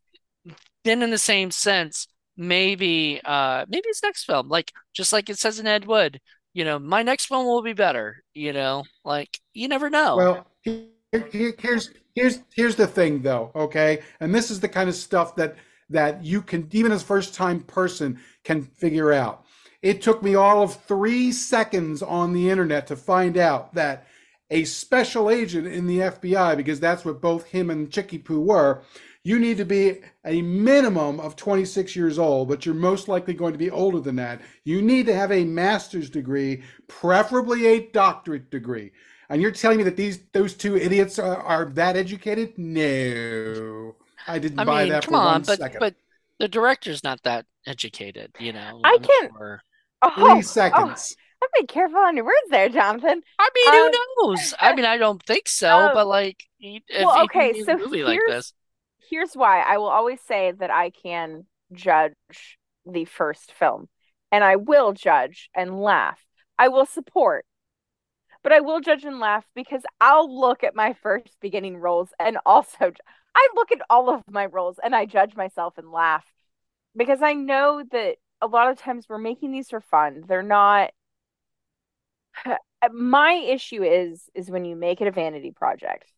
[0.84, 5.39] then in the same sense, maybe uh maybe his next film, like just like it
[5.39, 6.19] says in Ed Wood,
[6.53, 10.23] you know, my next film will be better, you know, like you never know.
[10.23, 10.86] Well, here,
[11.32, 14.01] here, here's here's here's the thing though, okay?
[14.19, 15.56] And this is the kind of stuff that
[15.89, 19.45] that you can even as first time person can figure out.
[19.82, 24.08] It took me all of three seconds on the internet to find out that
[24.50, 28.82] a special agent in the FBI, because that's what both him and Chicky Poo were,
[29.23, 33.52] you need to be a minimum of 26 years old, but you're most likely going
[33.52, 34.39] to be older than that.
[34.63, 38.91] You need to have a master's degree, preferably a doctorate degree.
[39.30, 42.58] And you're telling me that these those two idiots are, are that educated?
[42.58, 45.79] No, I didn't I buy mean, that come for on, one but second.
[45.79, 45.95] but
[46.39, 49.29] the director's not that educated, you know, I I'm can.
[49.37, 49.61] sure.
[50.15, 51.15] Three Oh, oh, seconds.
[51.43, 53.23] I've been careful on your words there, Jonathan.
[53.39, 53.91] I mean, who Um,
[54.27, 54.53] knows?
[54.59, 57.77] I mean, I don't think so, um, but like, if well, okay, made a so
[57.77, 58.53] movie like here's this,
[59.09, 62.15] here's why I will always say that I can judge
[62.85, 63.89] the first film,
[64.31, 66.19] and I will judge and laugh.
[66.59, 67.45] I will support,
[68.43, 72.37] but I will judge and laugh because I'll look at my first beginning roles and
[72.45, 72.93] also
[73.38, 76.26] I look at all of my roles and I judge myself and laugh
[76.95, 80.23] because I know that a lot of times we're making these for fun.
[80.28, 80.91] They're not
[82.91, 86.12] my issue is is when you make it a vanity project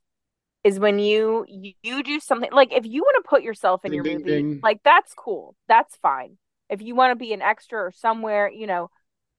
[0.64, 3.92] is when you you, you do something like if you want to put yourself in
[3.92, 4.60] Ding your ding movie ding.
[4.62, 6.38] like that's cool that's fine
[6.70, 8.90] if you want to be an extra or somewhere you know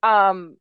[0.02, 0.56] um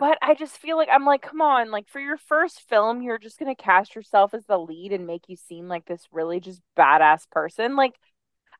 [0.00, 3.18] but i just feel like i'm like come on like for your first film you're
[3.18, 6.62] just to cast yourself as the lead and make you seem like this really just
[6.78, 7.94] badass person like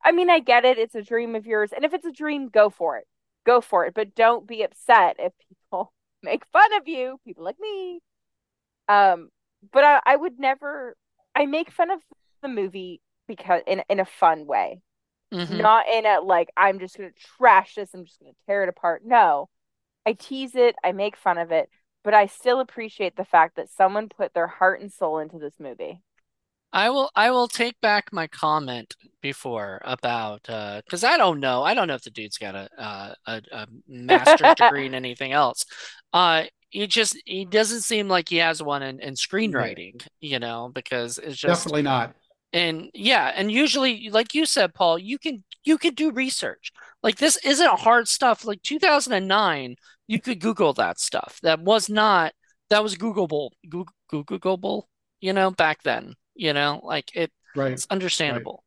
[0.04, 2.48] i mean i get it it's a dream of yours and if it's a dream
[2.48, 3.06] go for it
[3.46, 5.92] go for it but don't be upset if people
[6.24, 8.00] make fun of you people like me
[8.88, 9.30] um,
[9.72, 10.96] but I, I would never.
[11.34, 12.00] I make fun of
[12.42, 14.80] the movie because in in a fun way,
[15.32, 17.90] hmm not in a like I'm just gonna trash this.
[17.94, 19.02] I'm just gonna tear it apart.
[19.04, 19.48] No,
[20.10, 20.74] I tease it.
[20.82, 21.70] I make fun of it,
[22.02, 25.54] but I still appreciate the fact that someone put their heart and soul into this
[25.60, 26.02] movie.
[26.72, 31.62] I will I will take back my comment before about uh because I don't know
[31.62, 35.30] I don't know if the dude's got a uh, a, a master's degree in anything
[35.30, 35.64] else.
[36.12, 40.70] Uh, he just he doesn't seem like he has one in, in screenwriting, you know,
[40.74, 42.14] because it's just definitely not.
[42.52, 46.72] And yeah, and usually, like you said, Paul, you can you can do research.
[47.02, 48.44] Like this isn't hard stuff.
[48.44, 49.76] Like 2009,
[50.10, 51.38] you could Google that stuff.
[51.42, 52.32] That was not
[52.68, 53.50] that was Googleable,
[54.12, 54.84] Googleable,
[55.20, 56.14] you know, back then.
[56.34, 57.94] You know, like it, Right, it's right.
[57.94, 58.64] understandable.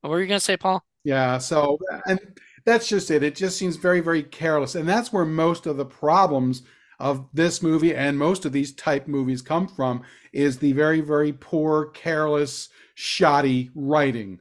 [0.00, 0.84] What were you gonna say, Paul?
[1.04, 1.78] Yeah, so
[2.08, 2.18] and
[2.64, 3.22] that's just it.
[3.22, 4.74] It just seems very, very careless.
[4.74, 6.62] And that's where most of the problems
[6.98, 10.02] of this movie and most of these type movies come from
[10.32, 14.38] is the very, very poor, careless, shoddy writing.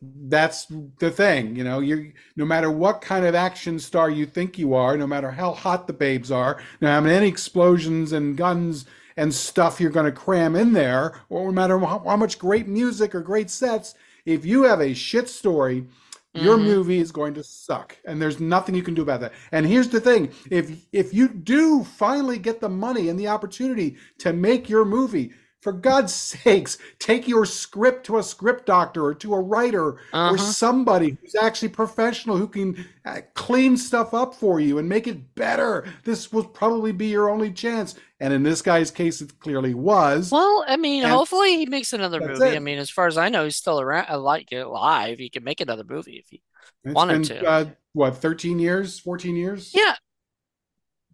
[0.00, 0.66] That's
[0.98, 4.74] the thing, you know, you no matter what kind of action star you think you
[4.74, 8.84] are, no matter how hot the babes are, no matter how many explosions and guns
[9.16, 12.66] and stuff you're going to cram in there, or no matter how, how much great
[12.66, 15.86] music or great sets, if you have a shit story
[16.34, 19.32] your hmm movie is going to suck and there's nothing you can do about that.
[19.52, 23.96] And here's the thing if if you do finally get the money and the opportunity
[24.18, 29.14] to make your movie for god's sakes take your script to a script doctor or
[29.14, 29.96] to a writer
[30.26, 30.54] or Uh-huh.
[30.54, 35.34] somebody who's actually professional who can uh, clean stuff up for you and make it
[35.34, 39.74] better this will probably be your only chance and in this guy's case it clearly
[39.74, 42.56] was Well, I mean, and hopefully he makes another movie.
[42.56, 45.18] I mean, as far as I know, he's still around, alive, alive.
[45.18, 46.42] He can make another movie if he
[46.84, 47.46] it's wanted been to.
[47.46, 49.96] uh, what 13 years 14 years Yeah,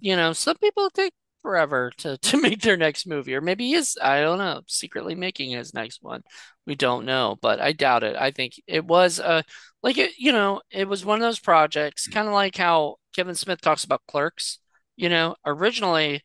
[0.00, 1.12] you know, some people take
[1.48, 5.14] forever to to make their next movie, or maybe he is, I don't know, secretly
[5.14, 6.22] making his next one.
[6.66, 8.16] We don't know, but I doubt it.
[8.16, 9.42] I think it was uh
[9.82, 13.34] like it, you know, it was one of those projects, kind of like how Kevin
[13.34, 14.58] Smith talks about Clerks.
[14.96, 16.22] You know, originally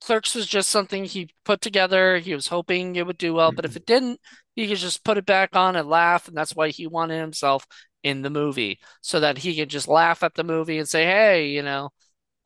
[0.00, 2.18] Clerks was just something he put together.
[2.18, 4.20] He was hoping it would do well, but if it didn't,
[4.56, 7.66] he could just put it back on and laugh, and that's why he wanted himself
[8.02, 11.48] in the movie, so that he could just laugh at the movie and say, "Hey,
[11.50, 11.90] you know."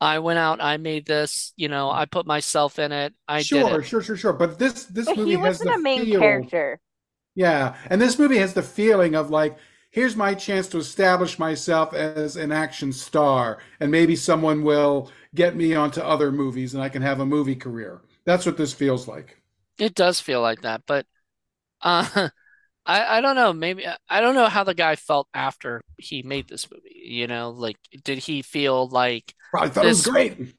[0.01, 3.67] I went out, I made this, you know, I put myself in it, I did
[3.67, 3.79] it.
[3.79, 4.33] Sure, sure, sure, sure.
[4.33, 6.79] But this this But movie has wasn't the a main feel, character.
[7.35, 9.57] yeah, and this movie has the feeling of like,
[9.91, 15.55] here's my chance to establish myself as an action star, and maybe someone will get
[15.55, 18.01] me onto other movies, and I can have a movie career.
[18.25, 19.41] That's what this feels like.
[19.79, 21.05] It does feel like that, but
[21.81, 22.29] uh
[22.87, 23.53] I, I don't know.
[23.53, 26.91] Maybe I don't know how the guy felt after he made this movie.
[27.05, 30.55] You know, like did he feel like Probably thought it was great.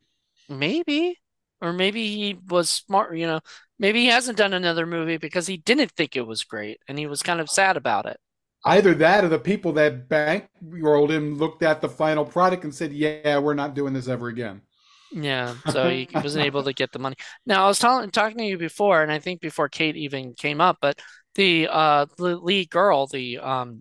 [0.48, 1.18] maybe,
[1.61, 3.16] or maybe he was smart.
[3.16, 3.40] You know,
[3.79, 7.07] maybe he hasn't done another movie because he didn't think it was great and he
[7.07, 8.18] was kind of sad about it.
[8.64, 12.92] Either that or the people that bankrolled him looked at the final product and said,
[12.92, 14.62] "Yeah, we're not doing this ever again."
[15.11, 17.16] Yeah, so he wasn't able to get the money.
[17.46, 20.61] Now, I was talking talking to you before, and I think before Cayt even came
[20.61, 21.01] up, but
[21.35, 23.81] the uh the lead girl, the um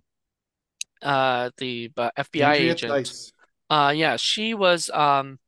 [1.02, 3.32] uh the uh, FBI Andrea agent, Tice.
[3.70, 5.38] Uh yeah, she was um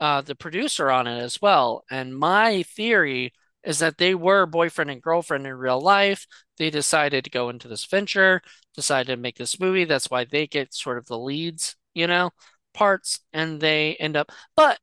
[0.00, 1.84] uh the producer on it as well.
[1.90, 3.32] And my theory
[3.64, 6.26] is that they were boyfriend and girlfriend in real life.
[6.58, 8.42] They decided to go into this venture,
[8.74, 9.84] decided to make this movie.
[9.84, 12.30] That's why they get sort of the leads, you know,
[12.74, 14.32] parts, and they end up.
[14.56, 14.78] But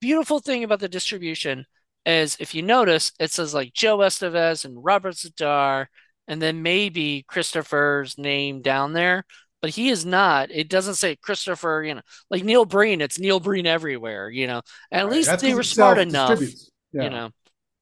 [0.00, 1.66] beautiful thing about the distribution
[2.06, 5.86] is if you notice, it says like Joe Estevez and Robert Z'Dar,
[6.28, 9.24] and then maybe Christopher's name down there,
[9.62, 10.50] but he is not.
[10.50, 14.62] It doesn't say Christopher, you know, like Neil Breen, it's Neil Breen everywhere, you know.
[14.92, 15.12] At Right.
[15.12, 16.70] least That's they were smart enough, self-distributes.
[16.98, 17.30] you know.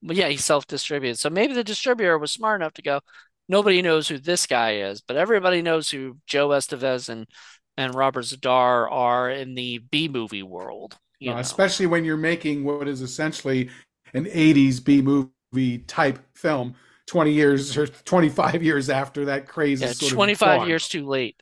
[0.03, 1.19] But yeah, he self-distributed.
[1.19, 3.01] So maybe the distributor was smart enough to go,
[3.49, 7.27] nobody knows who this guy is, but everybody knows who Joe Estevez and
[7.77, 11.41] and Robert Z'Dar are in the B movie world, you No, know.
[11.41, 13.71] especially when you're making what is essentially
[14.15, 16.75] an 80s B movie type film
[17.09, 21.07] 20 years or 25 years after that crazy Yeah, is sort of 25 years too
[21.07, 21.41] late.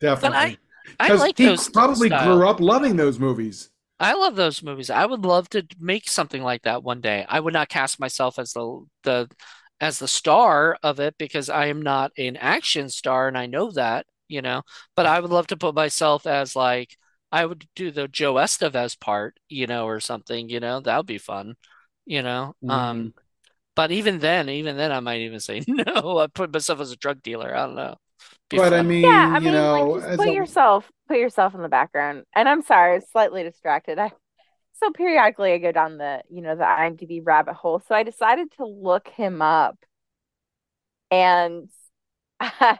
[0.00, 0.58] definitely
[1.06, 1.10] But I.
[1.10, 3.70] I like he those probably grew up loving those movies.
[4.00, 4.90] I love those movies.
[4.90, 7.24] I would love to make something like that one day.
[7.28, 9.28] I would not cast myself as the the
[9.80, 13.70] as the star of it because I am not an action star and I know
[13.72, 14.62] that, you know.
[14.96, 16.96] But I would love to put myself as like
[17.30, 20.80] I would do the Joe Estevez part, you know, or something, you know.
[20.80, 21.54] That would be fun,
[22.06, 22.54] you know.
[22.62, 23.10] Mhm.
[23.10, 23.14] Um,
[23.74, 26.18] but even then, even then I might even say no.
[26.18, 27.54] I put myself as a drug dealer.
[27.54, 27.96] I don't know.
[28.50, 30.90] Be But I mean, Yeah, I mean, you mean, like know, just put a yourself
[31.08, 32.24] put yourself in the background.
[32.34, 33.98] And I'm sorry, I was slightly distracted.
[33.98, 34.12] I
[34.74, 37.80] so periodically I go down the, you know, the IMDb rabbit hole.
[37.86, 39.76] So I decided to look him up
[41.10, 41.68] and
[42.40, 42.78] I,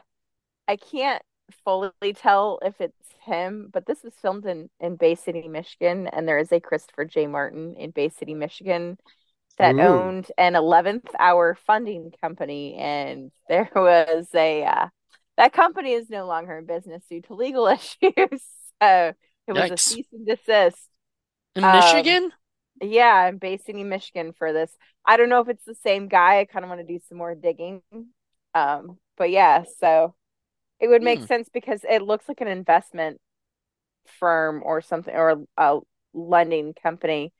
[0.91, 1.21] can't
[1.63, 6.27] fully tell if it's him, but this was filmed in in Bay City, Michigan, and
[6.27, 7.27] there is a Christopher J.
[7.27, 8.97] Martin in Bay City, Michigan
[9.57, 14.87] that ooh, owned an 11th hour funding company and there was a uh,
[15.37, 17.67] that company is no longer in business due to legal
[18.01, 18.41] issues
[18.81, 19.13] so
[19.47, 20.89] it was a cease and desist
[21.55, 22.31] In um Michigan?
[22.81, 24.71] yeah i'm based in michigan for this
[25.05, 27.17] i don't know if it's the same guy i kind of want to do some
[27.17, 27.81] more digging
[28.55, 30.15] um but yeah so
[30.79, 31.25] it would make Hmm.
[31.25, 33.19] sense because it looks like an investment
[34.19, 35.79] firm or something or a
[36.13, 37.31] lending company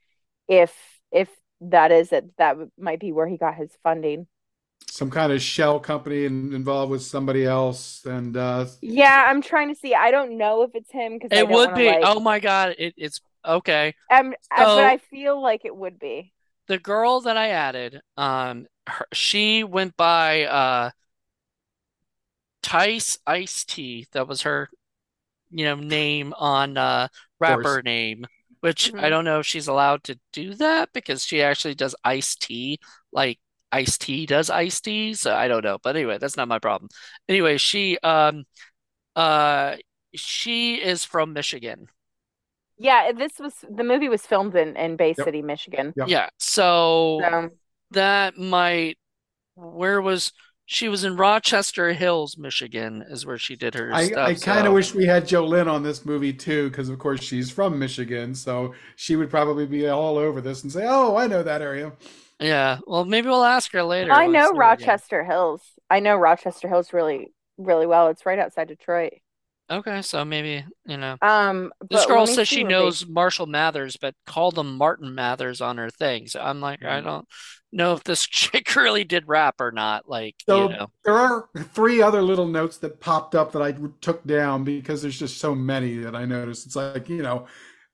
[0.48, 0.74] if
[1.12, 1.28] if
[1.70, 4.26] that is it that might be where he got his funding
[4.86, 8.04] some kind of shell company and involved with somebody else.
[8.04, 11.48] And uh, yeah i'm trying to see i don't know if it's him because It
[11.48, 11.88] would be.
[11.88, 12.74] like Oh my God.
[12.78, 13.94] It, it's okay.
[14.10, 16.32] um uh, but i feel like it would be
[16.66, 20.90] the girl that I added, um, her, she went by uh
[22.62, 24.06] Tice Ice Tea.
[24.12, 24.70] That was her,
[25.50, 27.08] you know, name on uh
[27.40, 28.26] rapper name,
[28.64, 31.94] which I hmm don't know if she's allowed to do that because she actually does
[32.04, 32.80] iced tea,
[33.12, 33.38] like
[33.72, 35.14] Ice Tea does iced tea.
[35.14, 35.78] So I don't know.
[35.82, 36.88] But anyway, that's not my problem.
[37.28, 38.44] Anyway, she um
[39.16, 39.76] uh
[40.14, 41.88] she is from Michigan.
[42.76, 46.10] yeah this was the movie was filmed in in bay yep, city michigan yep.
[46.10, 46.28] Yeah.
[46.38, 46.70] So
[47.20, 47.50] so
[47.92, 48.98] that might
[49.56, 50.32] where was
[50.66, 54.72] she was in Rochester Hills, Michigan is where she did her I, I kind of
[54.72, 58.34] So wish we had Jolene on this movie too, because of course she's from Michigan,
[58.34, 61.92] so she would probably be all over this and say, "Oh, I know that area."
[62.40, 64.94] yeah, well maybe we'll ask her later i know see her again.
[64.96, 69.14] rochester hills i know rochester hills really really well it's right outside detroit
[69.70, 71.16] Okay, so maybe, you know.
[71.22, 75.60] um This girl says she what they knows Marshall Mathers, but called him Martin Mathers
[75.60, 76.26] on her thing.
[76.28, 77.26] So I'm like, I don't
[77.72, 80.08] know if this chick really did rap or not.
[80.08, 80.88] Like, you So know.
[81.04, 85.18] there are three other little notes that popped up that I took down because there's
[85.18, 86.66] just so many that I noticed.
[86.66, 87.46] It's like, you know,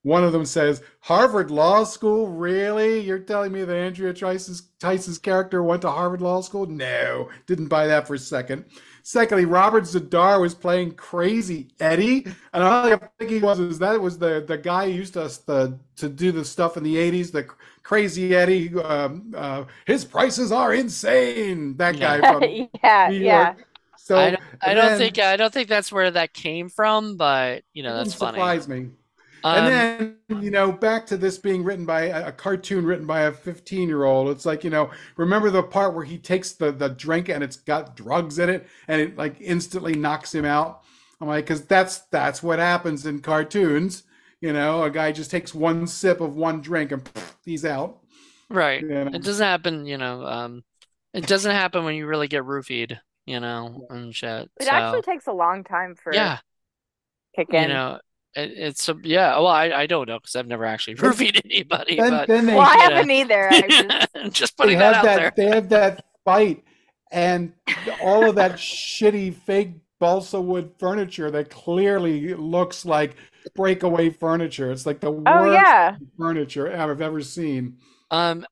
[0.03, 2.27] one of them says, Harvard Law School?
[2.27, 2.99] Really?
[2.99, 6.65] You're telling me that Andrea Tice's, Tice's character went to Harvard Law School?
[6.65, 8.65] No, didn't buy that for a second.
[9.03, 14.17] Secondly, Robert Z'Dar was playing Crazy Eddie, and all I'm thinking was is that was
[14.17, 17.43] the the guy who used to the to do the stuff in the '80s, the
[17.83, 18.73] Crazy Eddie.
[18.79, 21.77] Um, uh, his prices are insane.
[21.77, 21.99] That Yeah.
[21.99, 23.65] guy from yeah New yeah York.
[24.15, 27.63] I So don't I don't think I don't think that's where that came from, but
[27.73, 28.55] you know, that's wouldn't funny.
[28.55, 28.89] surprise me.
[29.49, 33.05] And Um, then, you know, back to this being written by a, a cartoon written
[33.05, 34.29] by a 15 year old.
[34.29, 37.57] It's like, you know, remember the part where he takes the, the drink and it's
[37.57, 40.83] got drugs in it and it like instantly knocks him out?
[41.19, 44.03] I'm like, because that's that's what happens in cartoons.
[44.41, 47.99] You know, a guy just takes one sip of one drink and pff, he's out.
[48.49, 48.85] right.
[48.89, 50.63] You It doesn't happen, you know, um,
[51.13, 54.49] it doesn't happen when you really get roofied, you know, and shit.
[54.59, 56.39] It actually takes a long time for yeah,
[57.35, 57.61] kick in.
[57.61, 57.67] you in.
[57.67, 57.99] know,
[58.35, 61.41] it, it's a, yeah, well, I, I don't know because I've never actually Then, roofied
[61.45, 63.49] anybody, then, but then they Well, I you haven't either.
[63.49, 65.33] I just just they putting that have out there.
[65.35, 66.63] they have that fight
[67.11, 67.53] and
[67.99, 73.15] all of that shitty fake balsa wood furniture that clearly looks like
[73.55, 74.71] breakaway furniture.
[74.71, 75.97] It's like the Oh worst yeah.
[76.17, 77.77] furniture I've ever seen.
[78.09, 78.47] Um, I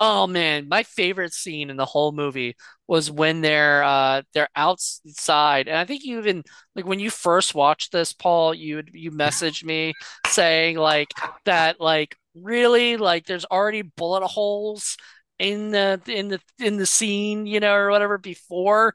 [0.00, 2.56] oh man, my favorite scene in the whole movie
[2.86, 6.42] was when they're uh they're outside, and I think you even
[6.74, 9.94] like when you first watched this, Paul, you you messaged me
[10.28, 11.08] saying like
[11.44, 14.96] that like really like there's already bullet holes
[15.38, 18.94] in the in the in the scene, you know, or whatever before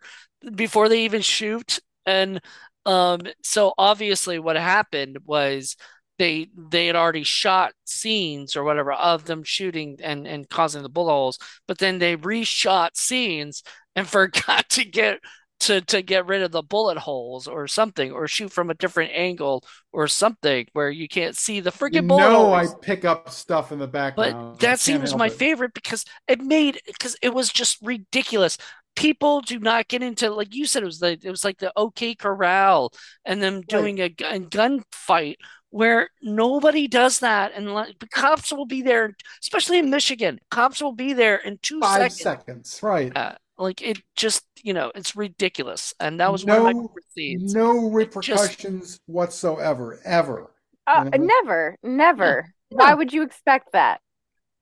[0.55, 2.41] before they even shoot, and
[2.85, 5.75] um so obviously what happened was
[6.21, 10.89] they they had already shot scenes or whatever of them shooting and and causing the
[10.89, 13.63] bullet holes, but then they reshot scenes
[13.95, 15.19] and forgot to get
[15.62, 19.12] to to get rid of the bullet holes or something or shoot from a different
[19.13, 22.75] angle or something where you can't see the freaking bullet I holes.
[22.81, 24.60] pick up stuff in the background.
[24.63, 25.29] I that scene was my it.
[25.29, 28.57] favorite because it made because it was just ridiculous.
[28.95, 31.71] People do not get into like you said it was the it was like the
[31.75, 32.91] OK Corral
[33.25, 33.91] and them Right.
[33.91, 35.36] doing a gun gunfight
[35.71, 40.39] where nobody does that and like, the cops will be there, especially in Michigan.
[40.51, 42.21] Cops will be there in two Five seconds.
[42.21, 42.79] seconds.
[42.84, 43.12] Right.
[43.15, 46.89] Uh, like it just you know it's ridiculous and that was one of my No
[47.15, 47.53] scenes.
[47.53, 49.99] no It just repercussions whatsoever.
[50.05, 50.51] Ever.
[50.88, 51.27] Uh, You know?
[51.43, 52.53] never, no never.
[52.69, 54.01] Why would you expect that?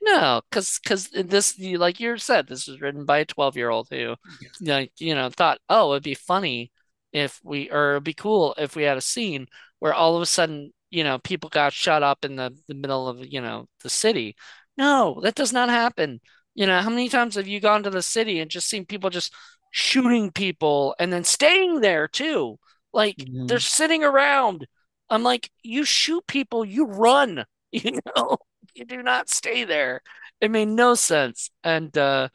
[0.01, 3.69] No, because because this you- like you said, this was written by a 12 year
[3.69, 4.15] old who
[4.61, 6.71] like you know thought, oh, it'd be funny
[7.13, 9.47] if we or it'd be cool if we had a scene
[9.79, 13.07] where all of a sudden you know people got shut up in the, the middle
[13.07, 14.35] of you know the city.
[14.77, 16.21] No, that does not happen.
[16.55, 19.09] You know, how many times have you gone to the city and just seen people
[19.09, 19.33] just
[19.71, 22.57] shooting people and then staying there too?
[22.93, 23.61] Like they're Mhm.
[23.61, 24.67] sitting around.
[25.09, 28.37] I'm like, you shoot people, you run, you know?
[28.75, 30.01] You do not stay there.
[30.41, 31.49] It made no sense.
[31.63, 32.29] And uh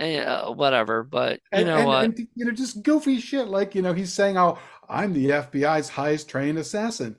[0.00, 2.12] yeah, whatever, but you And know and what?
[2.18, 5.88] and you know just goofy shit like you know he's saying oh I'm the FBI's
[5.88, 7.16] highest trained assassin.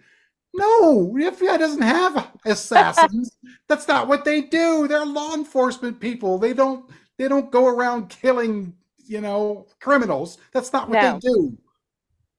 [0.54, 3.32] No, the FBI doesn't have assassins.
[3.70, 4.88] That's not what they do.
[4.88, 6.38] They're law enforcement people.
[6.38, 10.38] They don't they don't go around killing, you know, criminals.
[10.54, 11.58] That's not what they do.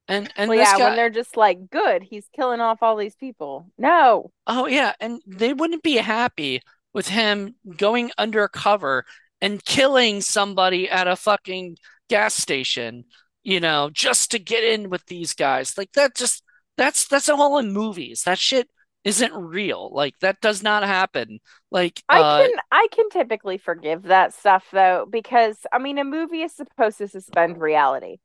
[0.07, 3.15] And and Well, this yeah, when they're just like, good, he's killing off all these
[3.15, 3.71] people.
[3.77, 4.31] No.
[4.45, 6.61] Oh yeah, and they wouldn't be happy
[6.93, 9.05] with him going undercover
[9.41, 11.77] and killing somebody at a fucking
[12.09, 13.05] gas station,
[13.43, 15.77] you know, just to get in with these guys.
[15.77, 16.42] Like that just
[16.77, 18.23] that's that's all in movies.
[18.23, 18.69] That shit
[19.03, 19.91] isn't real.
[19.93, 21.39] Like that does not happen.
[21.71, 26.03] Like I uh can I can typically forgive that stuff though, because I mean a
[26.03, 28.17] movie is supposed to suspend reality.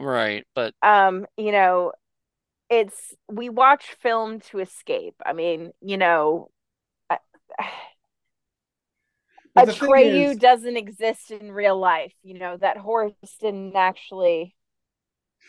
[0.00, 1.92] right, but Um, you know,
[2.70, 5.16] it's we watch film to escape.
[5.26, 6.50] I mean, you know,
[7.10, 7.18] I-
[9.54, 12.14] But the thing Atreyu is, doesn't exist in real life.
[12.22, 14.54] You know, that horse didn't actually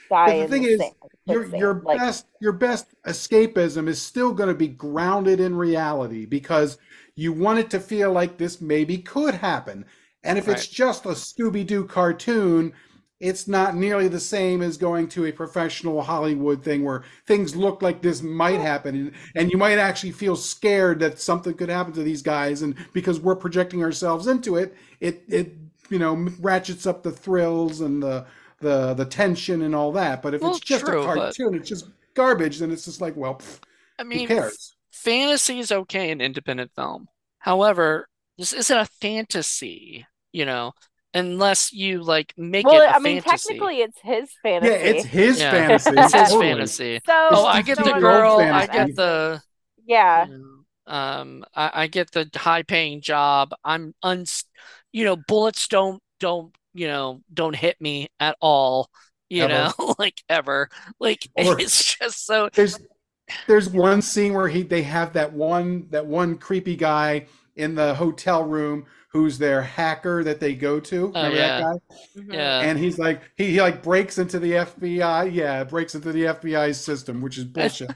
[0.10, 0.94] die but the in thing the is, sand,
[1.26, 6.26] your your Like, best your best escapism is still going to be grounded in reality
[6.26, 6.78] because
[7.16, 9.86] you want it to feel like this maybe could happen.
[10.24, 10.58] And if right.
[10.58, 12.74] it's just a Scooby-Doo cartoon,
[13.20, 17.82] it's not nearly the same as going to a professional Hollywood thing where things look
[17.82, 21.94] like this might happen and, and you might actually feel scared that something could happen
[21.94, 25.54] to these guys and because we're projecting ourselves into it, it it
[25.90, 28.26] you know ratchets up the thrills and the
[28.62, 30.22] the the tension and all that.
[30.22, 33.02] But if Well, it's just a true, but cartoon, it's just garbage, then it's just
[33.02, 33.60] like, well, pff,
[33.98, 34.76] I who mean, f cares?
[34.92, 37.08] fantasy is okay in independent film.
[37.40, 40.74] However, this isn't a fantasy, you know,
[41.14, 43.20] unless you like make it well, a I mean, fantasy.
[43.20, 44.72] technically it's his fantasy.
[44.72, 46.36] Yeah, it's his Yeah, fantasy, it's his totally.
[46.36, 47.02] fantasy.
[47.08, 49.42] So Oh, I get so the 15 year old girl, I get the,
[49.86, 50.28] yeah.
[50.28, 53.52] you know, um, I, I get the high paying job.
[53.64, 54.46] I'm uns,
[54.92, 58.90] you know, bullets don't don't, you know, don't hit me at all,
[59.30, 59.50] you Ever.
[59.50, 60.70] know, like ever.
[61.00, 62.80] Like Or it's just so there's
[63.48, 67.96] there's one scene where he they have that one that one creepy guy in the
[67.96, 71.08] hotel room who's their hacker that they go to.
[71.14, 71.74] oh Remember that yeah, guy?
[72.16, 72.68] hmm yeah.
[72.68, 75.26] And he's like he, he like breaks into the FBI.
[75.26, 77.94] Yeah, breaks into the FBI's system, which is bullshit.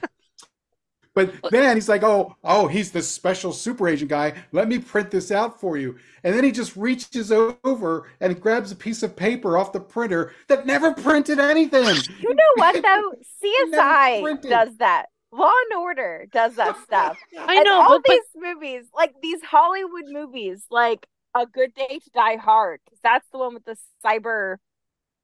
[1.14, 4.34] But then he's like, oh, oh, he's the special super agent guy.
[4.52, 5.96] Let me print this out for you.
[6.24, 10.32] And then he just reaches over and grabs a piece of paper off the printer
[10.48, 12.08] that never printed anything.
[12.18, 13.14] You know what though?
[13.42, 15.06] CSI does that.
[15.32, 17.18] Law and Order does that stuff.
[17.36, 21.74] I And know, all but, but these movies, like these Hollywood movies, like A Good
[21.74, 24.58] Day to Die Hard, 'cause that's the one with the cyber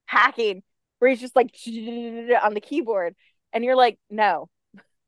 [0.06, 0.62] hacking
[0.98, 3.16] where he's just like on the keyboard,
[3.52, 4.48] and you're like, no,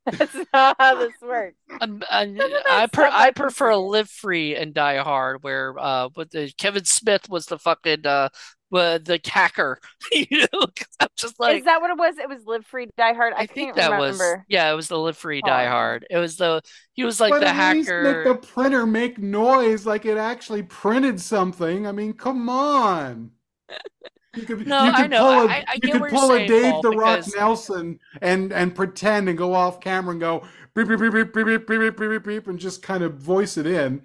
[0.10, 1.56] that's not how this works.
[1.80, 6.52] Um, that I per I prefer Live Free and Die Hard, where uh, but the
[6.58, 8.28] Kevin Smith was the fucking uh,
[8.74, 9.78] uh the hacker.
[10.12, 12.18] You know, 'Cause I'm just Is that what it was?
[12.18, 13.32] It was Live Free Die Hard.
[13.36, 15.70] I, I think can't that was yeah, it was the Live Free Die Oh.
[15.70, 16.06] Hard.
[16.10, 16.62] It was the
[16.94, 18.24] he was like But the at least make hacker.
[18.24, 21.86] the printer make noise like it actually printed something.
[21.86, 23.30] I mean, come on.
[24.34, 25.18] You could No, you I could know.
[25.18, 27.18] pull a I- I you get could what you're pull a Dave Paul, the Rock
[27.18, 31.32] because- Nelson and and pretend and go off camera and go beep beep beep beep
[31.34, 34.02] beep beep beep beep beep beep, beep and just kind of voice it in.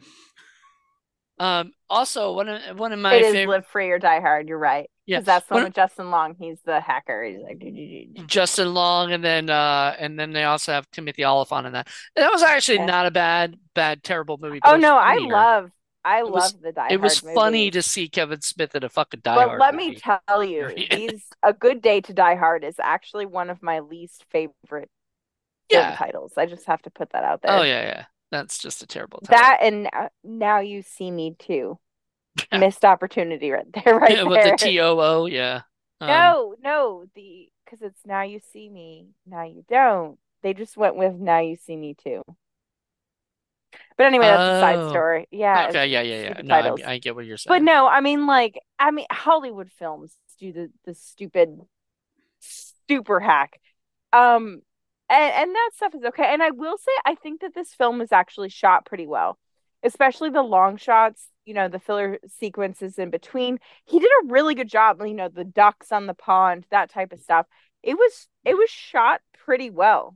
[1.39, 4.47] Um, also one of one of my It is favorite Live Free or Die Hard.
[4.49, 4.89] You're right.
[5.05, 6.35] yeah, that's the one one- with Justin Long.
[6.39, 7.23] He's the hacker.
[7.23, 10.71] He's like, "Do, do, do, do." Justin Long, and then uh, and then they also
[10.71, 11.87] have Timothy Olyphant in that.
[12.15, 12.85] And that was actually Yeah.
[12.85, 14.59] not a bad, bad, terrible movie.
[14.65, 15.69] oh no, I love,
[16.07, 18.83] I It was- love the Die It was Hard funny to see Kevin Smith in
[18.83, 22.35] a fucking Die But Hard let me tell you, these A Good Day to Die
[22.35, 24.89] Hard is actually one of my least favorite film
[25.69, 25.95] Yeah.
[25.95, 26.33] titles.
[26.37, 27.51] I just have to put that out there.
[27.51, 28.05] Oh yeah, yeah.
[28.31, 29.37] That's just a terrible title.
[29.37, 31.77] That and uh, Now You See Me Too.
[32.51, 32.57] Yeah.
[32.59, 34.51] Missed opportunity right there, right Yeah, with there.
[34.51, 35.61] the T O O, yeah.
[35.99, 40.19] Um, No, no, the because it's Now You See Me, Now You Don't.
[40.43, 42.21] They just went with Now You See Me Too.
[43.97, 44.89] But anyway, that's a side Oh.
[44.89, 45.27] story.
[45.31, 45.67] Yeah.
[45.69, 46.33] Okay, it's yeah, yeah, yeah.
[46.33, 46.81] stupid No, I, titles.
[46.83, 47.53] I get what you're saying.
[47.53, 47.65] But saying.
[47.65, 51.59] no, I mean, like, I mean, Hollywood films do the the stupid
[52.39, 53.59] super hack,
[54.13, 54.61] um,
[55.09, 56.25] and and that stuff is okay.
[56.25, 59.37] And I will say, I think that this film was actually shot pretty well,
[59.83, 61.27] especially the long shots.
[61.45, 63.59] You know, the filler sequences in between.
[63.85, 65.01] He did a really good job.
[65.01, 67.45] You know, the ducks on the pond, that type of stuff.
[67.83, 70.15] It was it was shot pretty well.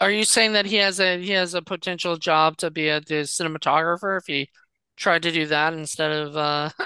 [0.00, 3.00] Are you saying that he has a he has a potential job to be a
[3.00, 4.48] the cinematographer if he
[4.96, 6.70] tried to do that instead of uh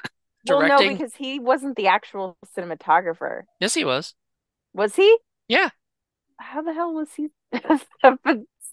[0.48, 0.96] Well, no, directing?
[0.96, 4.14] because he wasn't the actual cinematographer, Yes, he was.
[4.72, 5.18] was he?
[5.48, 5.70] Yeah.
[6.38, 7.28] How the hell was he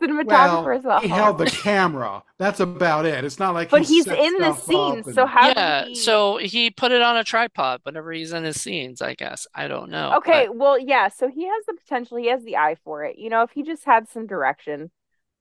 [0.02, 1.02] cinematographer Well, as well?
[1.02, 2.24] he held the camera.
[2.38, 3.24] That's about it.
[3.26, 5.90] It's not like But he he's in the stuff scene, up so how Yeah, did
[5.90, 5.96] he?
[5.96, 9.48] so he put it on a tripod whenever he's in his scenes, I guess.
[9.54, 10.16] I don't know.
[10.18, 13.18] Okay, but- well, yeah, so he has the potential, he has the eye for it.
[13.18, 14.92] You know, if he just had some direction.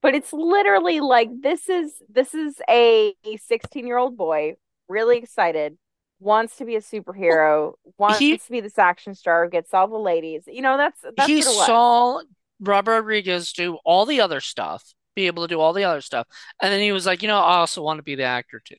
[0.01, 4.55] But it's literally like this is this is a 16-year-old boy,
[4.87, 5.77] really excited,
[6.19, 9.97] wants to be a superhero, wants he- to be this action star, gets all the
[9.97, 10.43] ladies.
[10.47, 11.65] You know, that's that's he what it was.
[11.65, 12.21] saw
[12.59, 14.83] Robert Rodriguez do all the other stuff,
[15.15, 16.27] be able to do all the other stuff,
[16.61, 18.75] and then he was like, you know, I also want to be the actor too.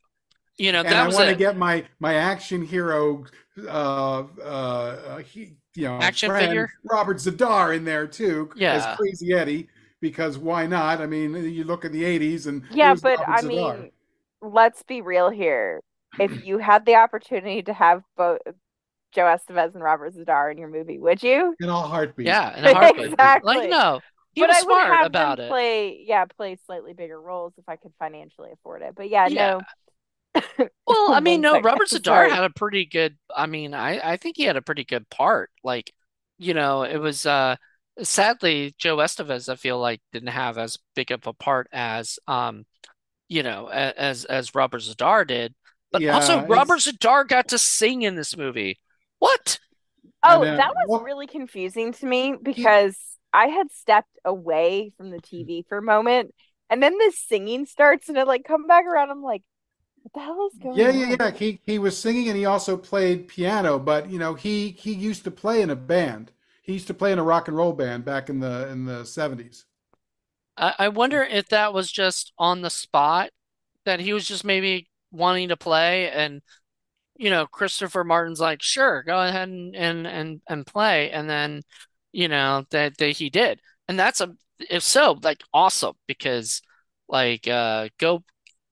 [0.58, 3.24] You know, and that I was want to get my my action hero,
[3.66, 6.70] uh, uh, he, you know, Action friend figure?
[6.84, 8.70] Robert Z'Dar in there too, Yeah.
[8.70, 9.68] as Crazy Eddie,
[10.00, 11.00] because why not?
[11.00, 13.86] I mean, you look at the '80s and Yeah, but Robert I Z'Dar.
[13.86, 13.90] mean,
[14.40, 15.80] let's be real here.
[16.18, 18.40] If you had the opportunity to have both
[19.14, 21.54] Joe Estevez and Robert Z'Dar in your movie, would you?
[21.60, 22.26] in a heartbeat.
[22.26, 23.06] Yeah, in a heartbeat.
[23.12, 23.56] Exactly.
[23.56, 24.00] Like, no,
[24.34, 25.48] he but was I would smart have about them it.
[25.48, 28.94] play, yeah, play slightly bigger roles if I could financially afford it.
[28.94, 29.54] But yeah, Yeah.
[29.54, 29.66] no.
[30.86, 34.36] Well, I mean, no, Robert Z'Dar had a pretty good, I mean, I, I think
[34.36, 35.50] he had a pretty good part.
[35.62, 35.92] Like,
[36.38, 37.56] you know, it was uh
[38.02, 42.64] sadly Joe Estevez, I feel like, didn't have as big of a part as um,
[43.28, 45.54] you know, as as Robert Z'Dar did.
[45.92, 48.78] But Yeah, also Robert Z'Dar got to sing in this movie.
[49.18, 49.58] What?
[50.22, 52.98] Oh, And, that was what- really confusing to me because
[53.32, 55.48] I had stepped away from the mm.
[55.48, 56.34] TV for a moment,
[56.70, 59.10] and then this singing starts, and it like come back around.
[59.10, 59.42] I'm like,
[60.02, 61.04] what the hell is going Yeah, on?
[61.08, 61.30] yeah, yeah.
[61.32, 65.24] He he was singing and he also played piano, but you know, he he used
[65.24, 66.32] to play in a band.
[66.62, 69.04] He used to play in a rock and roll band back in the in the
[69.04, 69.64] 70s.
[70.56, 73.30] I, I wonder if that was just on the spot,
[73.84, 76.42] that he was just maybe wanting to play and
[77.18, 81.62] you know, Christopher Martin's like, sure, go ahead and and and, and play, and then
[82.12, 84.34] you know that that he did, and that's a
[84.70, 86.62] if so, like awesome because
[87.08, 88.22] like uh go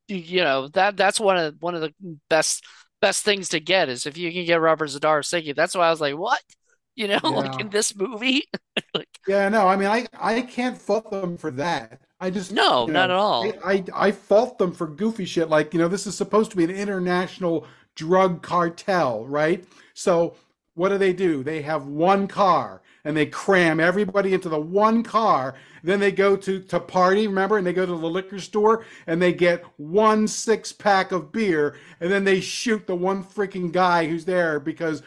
[0.08, 1.92] you know that that's one of one of the
[2.30, 2.64] best
[3.00, 5.54] best things to get is if you can get Robert Z'Dar singing.
[5.56, 6.40] That's why I was like, what?
[6.94, 8.44] You know, like in this movie,
[8.94, 12.00] like Yeah, no, I mean, I I can't fault them for that.
[12.20, 13.52] I just no, you not know, at all.
[13.64, 15.48] I, I I fault them for goofy shit.
[15.48, 17.66] Like, you know, this is supposed to be an international
[17.96, 19.64] drug cartel, right?
[19.94, 20.36] So
[20.74, 21.42] what do they do?
[21.42, 25.54] They have one car and they cram everybody into the one car.
[25.82, 29.20] Then they go to to party, remember, and they go to the liquor store and
[29.20, 34.06] they get one six pack of beer, and then they shoot the one freaking guy
[34.06, 35.02] who's there because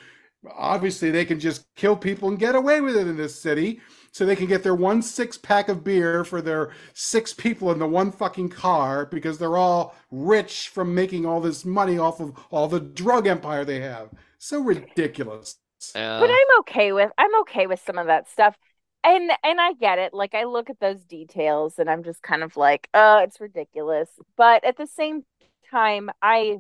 [0.55, 3.81] obviously they can just kill people and get away with it in this city
[4.12, 7.80] so they can get their one six pack of beer for their six people in
[7.80, 12.38] the one fucking car because they're all rich from making all this money off of
[12.51, 14.10] all the drug empire they have.
[14.38, 15.57] So ridiculous.
[15.95, 16.20] Yeah.
[16.20, 18.55] But I'm okay with I'm okay with some of that stuff.
[19.03, 20.14] And and I get it.
[20.14, 24.10] Like I look at those details and I'm just kind of like, "Oh, it's ridiculous."
[24.36, 25.24] But at the same
[25.72, 26.60] time, I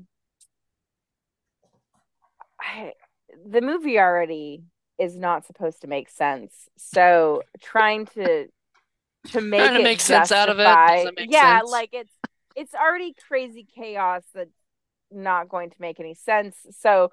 [2.59, 2.93] I
[3.45, 4.63] the movie already
[4.99, 6.53] is not supposed to make sense.
[6.77, 8.47] So trying to
[9.31, 10.63] to make Trying to it make sense out of it.
[10.63, 11.71] justify- Does it make yeah, sense?
[11.71, 12.13] like it's
[12.55, 14.49] it's already crazy chaos that's
[15.11, 16.55] not going to make any sense.
[16.71, 17.11] So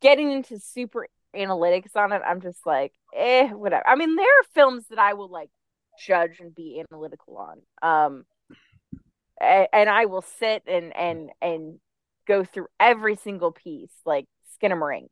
[0.00, 1.06] getting into super
[1.36, 3.86] analytics on it, I'm just like, eh, whatever.
[3.86, 5.50] I mean, there are films that I will like
[6.04, 7.62] judge and be analytical on.
[7.82, 8.24] Um
[9.40, 11.78] and I will sit and and and
[12.26, 14.26] go through every single piece, like
[14.62, 15.08] Skinamarink.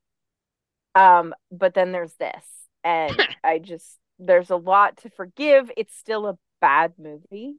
[0.94, 2.44] Um, but then there's this,
[2.84, 5.70] and I just there's a lot to forgive.
[5.76, 7.56] It's still a bad movie.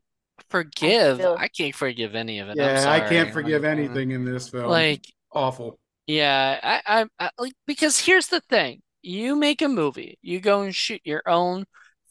[0.50, 1.18] forgive.
[1.18, 2.52] still- I can't forgive any of it.
[2.52, 4.68] I'm Yeah, I can't forgive Like, anything in this film.
[4.70, 5.80] Like, awful.
[6.08, 10.62] yeah, I, I, I like because here's the thing: you make a movie, you go
[10.62, 11.66] and shoot your own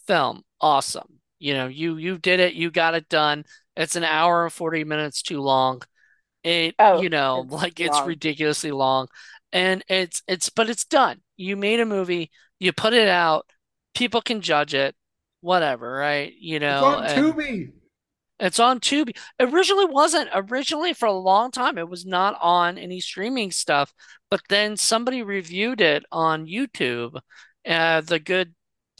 [0.06, 0.42] film.
[0.60, 1.20] Awesome.
[1.38, 2.54] You know, you you did it.
[2.54, 3.44] You got it done.
[3.76, 5.82] It's an hour and 40 minutes too long.
[6.44, 8.06] It, Oh, you know, it's like it's long.
[8.08, 9.08] ridiculously long.
[9.52, 11.22] And it's it's but it's done.
[11.36, 12.30] You made a movie,
[12.60, 13.46] you put it out,
[13.94, 14.94] people can judge it,
[15.40, 16.32] whatever, right?
[16.38, 17.72] You It's know, on and Tubi.
[18.38, 19.16] it's on Tubi.
[19.38, 20.30] Originally wasn't.
[20.34, 23.92] Originally for a long time it was not on any streaming stuff,
[24.30, 27.20] but then somebody reviewed it on YouTube.
[27.68, 28.54] Uh, the good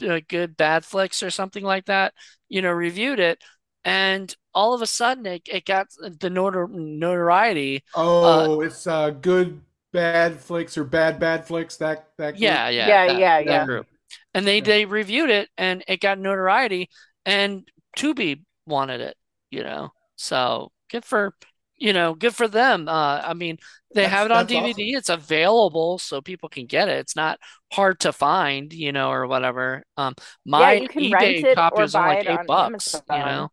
[0.07, 2.13] uh, good bad flicks or something like that,
[2.49, 3.39] you know, reviewed it
[3.83, 7.83] and all of a sudden it, it got the notor notoriety.
[7.93, 9.61] Oh, it's uh, good
[9.93, 11.77] bad flicks or bad bad flicks.
[11.77, 12.41] That that group?
[12.41, 13.65] Yeah, yeah, Yeah, that, yeah, that yeah.
[13.65, 13.87] group.
[14.33, 14.63] And they Yeah.
[14.63, 16.89] they reviewed it and it got notoriety
[17.25, 17.67] and
[17.97, 19.17] Tubi wanted it,
[19.51, 19.91] you know.
[20.15, 21.35] So good for,
[21.77, 22.87] you know, good for them.
[22.87, 23.57] Uh, I mean,
[23.93, 24.71] they That's- have it on DVD.
[24.71, 24.97] awesome.
[24.97, 26.99] It's available so people can get it.
[26.99, 27.39] It's not
[27.73, 29.83] hard to find, you know, or whatever.
[29.97, 30.15] Um,
[30.45, 33.17] my you can eBay rent it copy or was only like eight on bucks, you
[33.17, 33.51] know.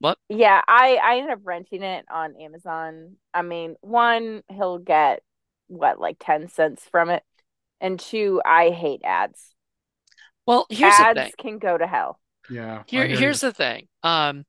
[0.00, 0.18] What?
[0.28, 3.16] Yeah, I I ended up renting it on Amazon.
[3.32, 5.22] I mean, one, he'll get
[5.68, 7.22] what, like 10 cents from it.
[7.80, 9.54] And two, I hate ads.
[10.46, 11.32] Well, here's the Ads thing.
[11.38, 12.20] can go to hell.
[12.48, 12.84] Yeah.
[12.86, 13.48] Here, here's you.
[13.48, 13.88] the thing.
[14.02, 14.44] Um,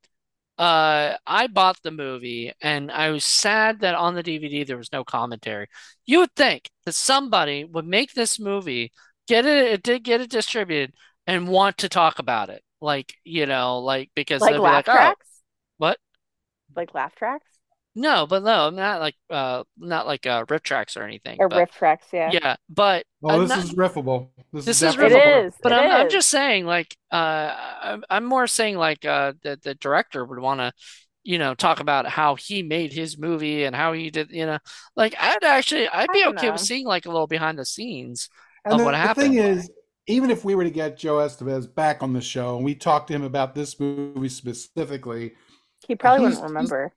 [0.57, 4.91] uh, I bought the movie and I was sad that on the DVD there was
[4.93, 5.67] no commentary.
[6.05, 8.91] You would think that somebody would make this movie,
[9.27, 10.95] get it, it did get it distributed,
[11.27, 12.63] and want to talk about it.
[12.81, 15.27] Like, you know, like because Like they'd be laugh like, oh, tracks?
[15.77, 15.97] what?
[16.75, 17.54] Like laugh tracks?
[17.95, 21.39] No, but no, not like uh not like uh rip tracks or anything.
[21.39, 22.33] Or But RiffTrax, yeah.
[22.33, 24.29] yeah, but Well, uh, this not- is riffable.
[24.53, 25.47] This, This is is It definitely riffable.
[25.47, 25.53] is.
[25.61, 26.13] But I'm I'm is.
[26.13, 30.59] just saying, like, uh, I'm I'm more saying like uh the the director would want
[30.59, 30.71] to,
[31.23, 34.59] you know, talk about how he made his movie and how he did, you know,
[34.95, 36.51] like I'd actually I'd I be don't okay know.
[36.51, 38.29] with seeing like a little behind the scenes
[38.65, 39.15] And of the, what the happened.
[39.15, 39.69] thing is,
[40.07, 43.07] even if we were to get Joe Estevez back on the show and we talked
[43.07, 45.33] to him about this movie specifically,
[45.87, 46.93] He probably wouldn't remember.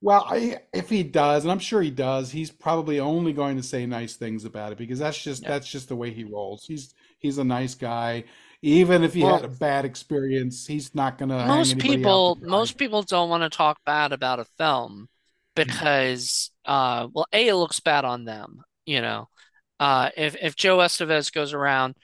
[0.00, 3.62] Well, I, if he does, and I'm sure he does, he's probably only going to
[3.62, 5.48] say nice things about it because that's just Yeah.
[5.48, 6.64] that's just the way he rolls.
[6.66, 8.24] He's he's a nice guy.
[8.62, 13.02] Even if he had a bad experience, he's not going to most people most people
[13.02, 15.08] don't want to talk bad about a film
[15.54, 19.28] because uh well A it looks bad on them, you know.
[19.80, 21.96] Uh if if Joe Estevez goes around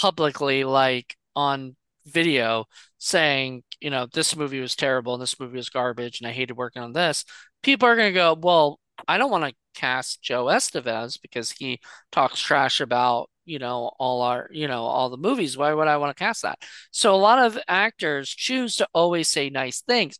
[0.00, 1.76] publicly like on
[2.06, 2.66] video
[2.98, 6.56] saying, you know, this movie was terrible and this movie was garbage and I hated
[6.56, 7.24] working on this,
[7.62, 8.78] people are going to go, well,
[9.08, 11.80] I don't want to cast Joe Estevez because he
[12.12, 15.56] talks trash about, you know, all our, you know, all the movies.
[15.56, 16.58] Why would I want to cast that?
[16.90, 20.18] So a lot of actors choose to always say nice things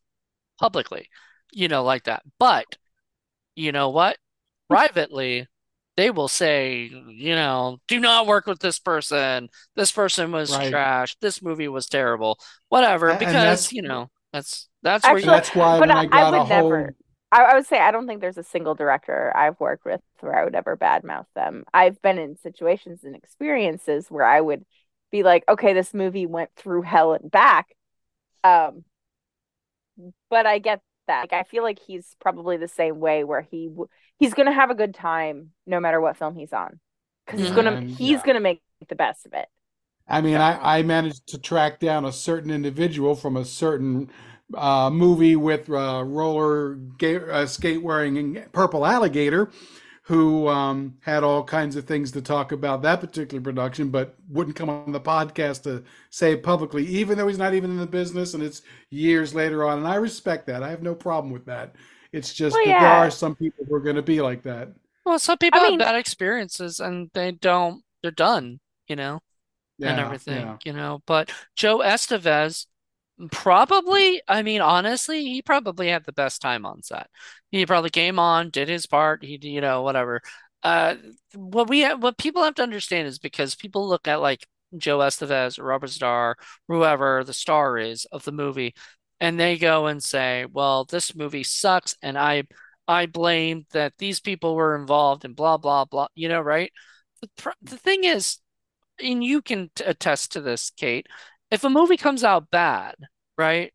[0.58, 1.08] publicly,
[1.52, 2.22] you know, like that.
[2.38, 2.66] But
[3.54, 4.16] you know what?
[4.68, 5.46] Privately,
[6.00, 9.48] they will say, you know, do not work with this person.
[9.76, 10.70] This person was Right.
[10.70, 11.16] trash.
[11.20, 12.38] This movie was terrible.
[12.68, 16.06] Whatever, and because, that's- you know, that's that's where you That's why but I, I
[16.06, 16.84] got I a would never.
[16.84, 16.96] whole
[17.32, 20.36] I, I would say I don't think there's a single director I've worked with where
[20.38, 21.64] I would ever badmouth them.
[21.72, 24.64] I've been in situations and experiences where I would
[25.12, 27.68] be like, okay, this movie went through hell and back.
[28.44, 28.84] Um,
[30.30, 31.22] but I get that.
[31.22, 33.88] Like, I feel like he's probably the same way where he w-
[34.20, 36.78] he's gonna have a good time no matter what film he's on
[37.26, 38.22] because he's gonna he's yeah.
[38.24, 39.48] gonna make the best of it.
[40.06, 44.10] I mean, I, I managed to track down a certain individual from a certain
[44.54, 49.50] uh, movie with uh, roller ga- uh, skate wearing purple alligator
[50.02, 54.56] who um, had all kinds of things to talk about that particular production, but wouldn't
[54.56, 58.34] come on the podcast to say publicly, even though he's not even in the business
[58.34, 59.78] and it's years later on.
[59.78, 60.64] And I respect that.
[60.64, 61.76] I have no problem with that.
[62.12, 64.70] It's just Well, that there are some people who are going to be like that.
[65.04, 69.20] Well, some I people have mean, bad experiences and they don't, they're done, you know,
[69.80, 70.56] and everything, yeah.
[70.64, 71.02] you know.
[71.06, 72.66] But Joe Estevez,
[73.30, 77.08] probably, I mean, honestly, he probably had the best time on set.
[77.50, 80.20] He probably came on, did his part, he, you know, whatever.
[80.62, 80.96] Uh,
[81.34, 84.46] what we have, what people have to understand is because people look at like
[84.76, 86.34] Joe Estevez or Robert Z'Dar,
[86.68, 88.74] whoever the star is of the movie,
[89.20, 92.44] and they go and say, "Well, this movie sucks," and I,
[92.88, 96.08] I blame that these people were involved and blah blah blah.
[96.14, 96.72] You know, right?
[97.22, 98.38] The, pr- the thing is
[99.02, 101.06] and you can t- attest to this, Cayt.
[101.50, 102.94] If a movie comes out bad,
[103.36, 103.72] right,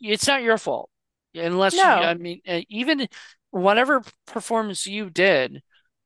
[0.00, 0.90] it's not your fault.
[1.34, 3.08] Unless you, I mean, uh, even
[3.50, 5.62] whatever performance you did,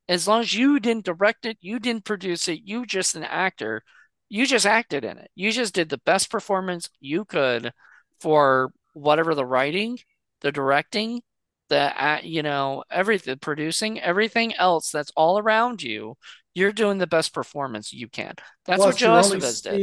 [0.08, 3.84] as long as you didn't direct it, you didn't produce it, you just an actor,
[4.28, 5.30] you just acted in it.
[5.34, 7.72] You just did the best performance you could
[8.20, 9.98] for whatever the writing,
[10.40, 11.22] the directing,
[11.68, 16.16] the, uh, you know, everything, producing, everything else that's all around you.
[16.54, 18.34] You're doing the best performance you can.
[18.64, 19.82] That's what Plus, Joe you're only Estevez did.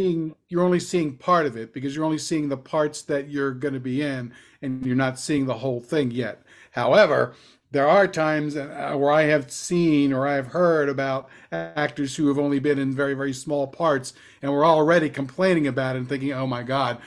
[0.49, 3.73] you're only seeing part of it because you're only seeing the parts that you're going
[3.73, 6.41] to be in, and you're not seeing the whole thing yet.
[6.71, 7.35] However,
[7.71, 12.27] there are times uh, where I have seen or I have heard about actors who
[12.29, 16.09] have only been in very, very small parts, and we're already complaining about it and
[16.09, 16.97] thinking, "Oh my God,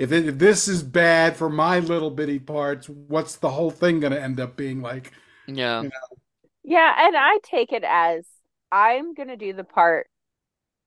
[0.00, 4.00] if, it, if this is bad for my little bitty parts, what's the whole thing
[4.00, 5.12] going to end up being like?"
[5.46, 5.82] Yeah.
[5.82, 6.16] You know?
[6.62, 8.24] Yeah, and I take it as
[8.70, 10.08] I'm gonna do the part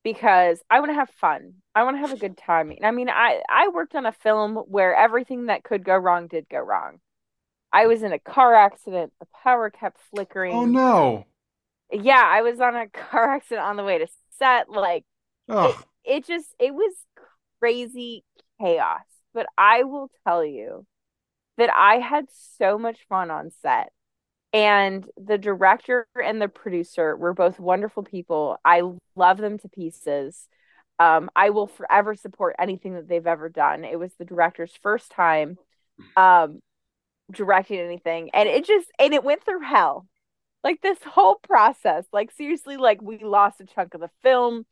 [0.03, 1.55] because I want to have fun.
[1.75, 2.73] I want to have a good time.
[2.83, 6.47] I mean, I I worked on a film where everything that could go wrong did
[6.49, 6.99] go wrong.
[7.71, 9.13] I was in a car accident.
[9.19, 10.53] The power kept flickering.
[10.53, 11.25] Oh no!
[11.91, 14.07] Yeah, I was on a car accident on the way to
[14.37, 14.69] set.
[14.69, 15.05] Like
[15.47, 16.93] it, it just it was
[17.59, 18.23] crazy
[18.61, 19.01] chaos.
[19.33, 20.85] But I will tell you
[21.57, 23.91] that I had so much fun on set.
[24.53, 28.57] And the director and the producer were both wonderful people.
[28.65, 28.83] I
[29.15, 30.47] love them to pieces.
[30.99, 33.83] Um, I will forever support anything that they've ever done.
[33.83, 35.57] It was the director's first time
[36.17, 36.61] um,
[37.31, 40.07] directing anything, and it just and it went through hell.
[40.63, 44.65] Like this whole process, like seriously, like we lost a chunk of the film.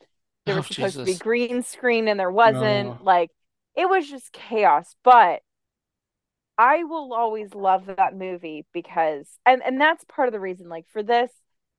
[0.45, 2.63] There Oh, was supposed to be green screen, and there wasn't.
[2.63, 3.03] no.
[3.03, 3.31] Like
[3.75, 4.95] it was just chaos.
[5.03, 5.41] But
[6.57, 10.85] I will always love that movie because and and that's part of the reason like
[10.91, 11.31] for this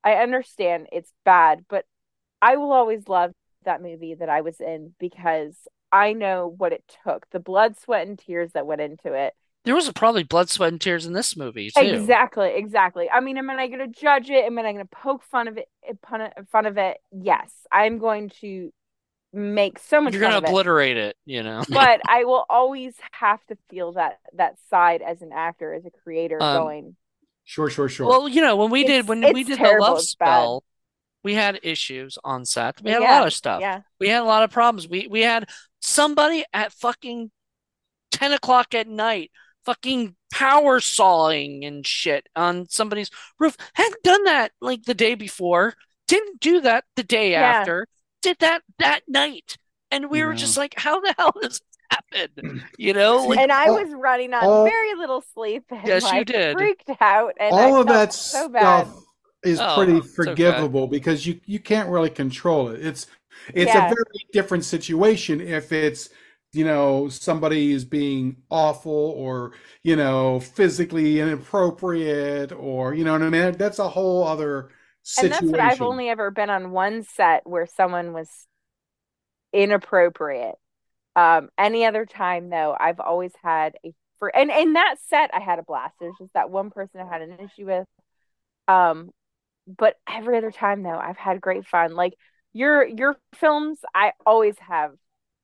[0.03, 1.84] I understand it's bad but
[2.40, 3.32] I will always love
[3.64, 5.55] that movie that I was in because
[5.93, 9.34] I know what it took the blood sweat and tears that went into it
[9.64, 11.80] There was probably blood, sweat, and tears in this movie too.
[11.80, 15.22] exactly exactly I mean am I going to judge it am I going to poke
[15.22, 18.72] fun of it eh, fun of, fun of it yes I'm going to
[19.33, 21.64] make so much You're gonna of it obliterate it, you know.
[21.68, 25.91] but I will always have to feel that that side as an actor as a
[25.91, 26.97] creator Um, going
[27.45, 28.07] Sure, sure, sure.
[28.07, 29.78] well, you know, when we did when we it's did the.
[29.78, 30.26] Love It's bad.
[30.26, 30.64] Spell,
[31.24, 32.80] we had issues on set.
[32.83, 33.61] We had a lot of stuff.
[33.61, 33.83] yeah.
[33.99, 34.89] We had a lot of problems.
[34.89, 35.49] We we had
[35.80, 37.30] somebody at fucking
[38.12, 39.30] 10 o'clock at night
[39.64, 43.57] fucking power sawing and shit on somebody's roof.
[43.74, 45.74] Hadn't done that like the day before.
[46.09, 47.43] Didn't do that the day Yeah.
[47.43, 47.87] after.
[48.23, 49.59] Did that that night.
[49.91, 52.64] And we were just like, how the hell does this happen?
[52.79, 56.12] You know, like And I oh was running on all, very little sleep and yes,
[56.12, 56.57] you did.
[56.57, 58.89] freaked out and I all of felt that so bad.
[58.89, 59.05] stuff
[59.45, 60.70] is Oh, pretty it's okay.
[60.70, 62.85] forgivable because you you can't really control it.
[62.85, 63.07] It's
[63.55, 66.11] it's a very different situation if it's
[66.53, 69.53] you know somebody is being awful or
[69.83, 73.53] you know physically inappropriate or you know what I mean.
[73.53, 74.70] That's a whole other
[75.16, 78.46] And that's what I've only ever been on one set where someone was
[79.53, 80.55] inappropriate.
[81.16, 85.40] Um, any other time though, I've always had a for and in that set I
[85.40, 85.94] had a blast.
[86.00, 87.86] There's just that one person I had an issue with.
[88.68, 89.11] Um,
[89.66, 91.94] but every other time though, I've had great fun.
[91.94, 92.14] Like
[92.55, 94.92] your your films, I always have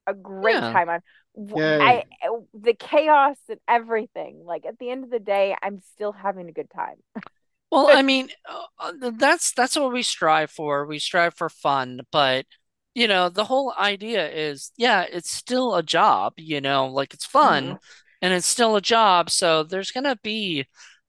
[0.07, 0.69] a great Yeah.
[0.69, 1.01] time on.
[1.37, 2.17] W- I Yay.
[2.55, 4.45] the chaos and everything.
[4.45, 6.97] Like at the end of the day, I'm still having a good time.
[7.71, 8.31] Well, I mean,
[8.79, 10.87] uh, that's that's what we strive for.
[10.87, 12.47] We strive for fun, but
[12.95, 17.27] you know, the whole idea is, yeah, it's still a job, you know, like it's
[17.27, 17.79] fun hmm
[18.23, 19.31] and it's still a job.
[19.31, 20.67] So there's gonna be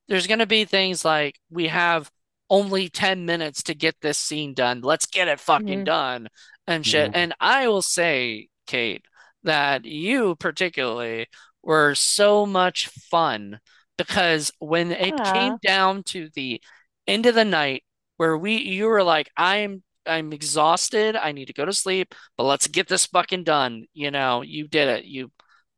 [0.08, 2.10] there's gonna be things like we have
[2.50, 4.80] only 10 minutes to get this scene done.
[4.82, 6.28] Let's get it fucking hmm done.
[6.66, 7.10] and shit.
[7.10, 7.14] Yeah.
[7.14, 9.02] And I will say, Cayt,
[9.44, 11.26] that you particularly
[11.62, 13.60] were so much fun
[14.06, 16.60] because when it came down to the
[17.06, 17.84] end of the night
[18.16, 22.44] where we you were like, I'm I'm exhausted, I need to go to sleep, but
[22.44, 23.86] let's get this fucking done.
[23.94, 25.04] You know, you did it.
[25.04, 25.30] You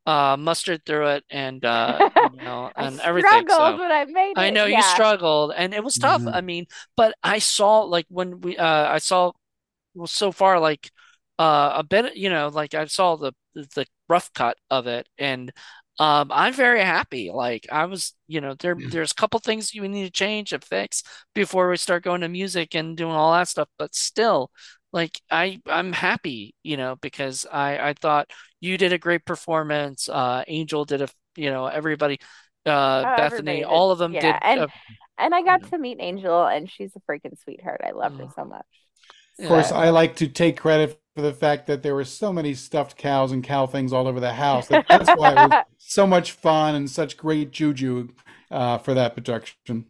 [0.05, 3.49] uh mustered through it and uh you know I and everything.
[3.49, 4.37] struggled, So but I made it.
[4.37, 4.51] I it.
[4.51, 6.23] know you struggled and it was tough.
[6.31, 6.43] I Mhm.
[6.43, 6.65] mean,
[6.97, 9.31] but I saw like when we uh I saw
[9.95, 10.91] well so far like
[11.39, 15.51] uh a bit you know like I saw the the rough cut of it and
[15.99, 17.29] um I'm very happy.
[17.31, 20.63] Like I was you know there there's a couple things you need to change and
[20.63, 21.03] fix
[21.35, 24.51] before we start going to music and doing all that stuff, but still
[24.91, 28.29] like I I'm happy, you know, because I I thought
[28.61, 30.09] you did a great performance.
[30.09, 32.19] Uh Angel did a you know everybody
[32.65, 34.67] uh Oh, Bethany everybody all of them Yeah, did and uh,
[35.17, 37.81] and I you got know to meet Angel, and she's a freaking sweetheart.
[37.83, 38.65] I love her uh, so much.
[39.39, 39.71] Of course, yeah.
[39.71, 43.31] I like to take credit for the fact that there were so many stuffed cows
[43.31, 44.67] and cow things all over the house.
[44.67, 48.09] That that's why it was so much fun and such great juju
[48.49, 49.85] uh, for that production.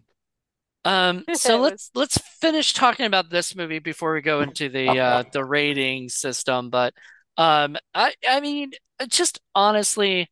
[0.85, 5.23] Um, so let's let's finish talking about this movie before we go into the uh
[5.31, 6.69] the rating system.
[6.69, 6.93] But
[7.37, 8.71] um, I I mean,
[9.07, 10.29] just honestly,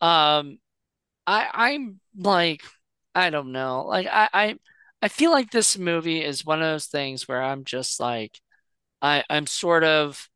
[0.00, 0.58] um,
[1.26, 2.62] I I'm like
[3.14, 4.58] I don't know, like I I
[5.00, 8.40] I feel like this movie is one of those things where I'm just like
[9.00, 10.28] I I'm sort of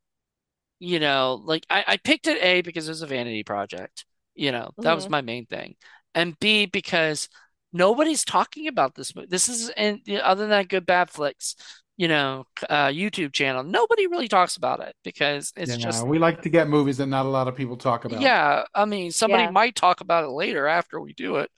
[0.79, 4.05] you know, like I, I picked it A because it was a vanity project.
[4.35, 5.75] You know, that was hmm my main thing.
[6.15, 7.29] And B because
[7.73, 9.27] nobody's talking about this movie.
[9.29, 11.55] This is and you other than that Good Bad Flicks,
[11.97, 16.17] you know, uh YouTube channel, nobody really talks about it because it's Yeah, just we
[16.19, 18.33] like to get movies that not a lot of people talk about.
[18.33, 19.51] yeah, I mean somebody Yeah.
[19.51, 21.51] might talk about it later after we do it.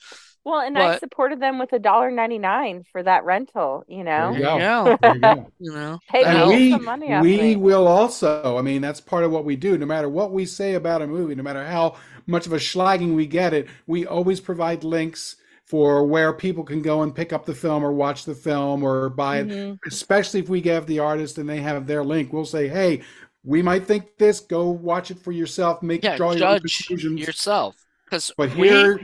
[0.50, 4.32] Well, and I supported them with a dollar ninety nine for that rental, you know?
[4.32, 4.60] you there you go.
[4.60, 4.98] go.
[5.02, 5.52] There you go.
[5.60, 6.62] You know, Hey, And know.
[6.70, 7.58] some we money off we me.
[7.58, 9.78] will also, I mean, that's part of what we do.
[9.78, 11.98] No matter what we say about a movie, no matter how
[12.28, 16.82] much of a schlagging we get it, we always provide links for where people can
[16.82, 19.52] go and pick up the film or watch the film or buy it.
[19.52, 23.04] hmm Especially if we give the artist and they have their link, we'll say, "Hey,
[23.44, 24.40] we might think this.
[24.42, 25.82] Go watch it for yourself.
[25.84, 27.76] Make Yeah, draw your own judge conclusions." yourself.
[28.06, 29.00] Because But we here,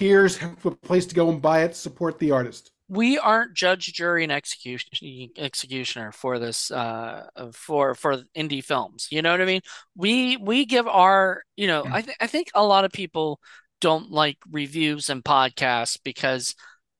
[0.00, 0.48] here's a
[0.82, 1.76] place to go and buy it.
[1.76, 2.72] Support the artist.
[2.88, 4.88] we aren't judge, jury, and execution
[5.36, 9.06] executioner for this uh for for indie films.
[9.10, 9.60] You know what I mean?
[9.94, 13.40] We we give our you know I th I think a lot of people
[13.80, 16.54] don't like reviews and podcasts because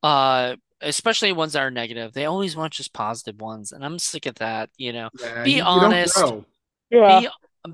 [0.05, 2.13] uh especially ones that are negative.
[2.13, 4.71] They always want just positive ones, and I'm sick of that.
[4.77, 6.15] You know, Yeah, be you, you don't honest.
[6.15, 6.45] grow.
[6.91, 7.23] Yeah.
[7.23, 7.29] Be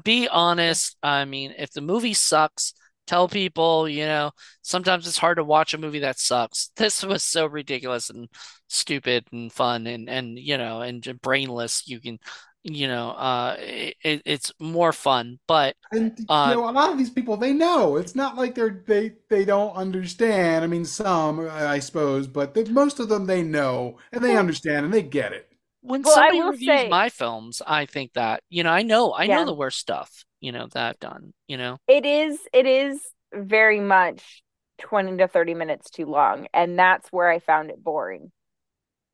[0.04, 0.96] be honest.
[1.02, 2.74] I mean, if the movie sucks,
[3.06, 4.32] tell people, you know,
[4.62, 6.70] sometimes it's hard to watch a movie that sucks.
[6.76, 8.28] This was so ridiculous and
[8.68, 11.86] stupid and fun and and you know, and j- brainless.
[11.88, 12.18] You can,
[12.62, 16.98] you know, uh it, it's more fun, but And you uh know, a lot of
[16.98, 17.96] these people they know.
[17.96, 20.64] It's not like they're they they don't understand.
[20.64, 24.36] I mean, some I suppose, but the, most of them they know and they Well,
[24.36, 25.52] understand and they get it.
[25.80, 28.82] when well, I somebody will reviews say, my films, I think that, you know, I
[28.82, 31.78] know I know the worst stuff, you know, that I've done, you know.
[31.88, 33.00] it is it is
[33.32, 34.42] very much
[34.78, 38.32] 20 to 30 minutes too long, and that's where I found it boring.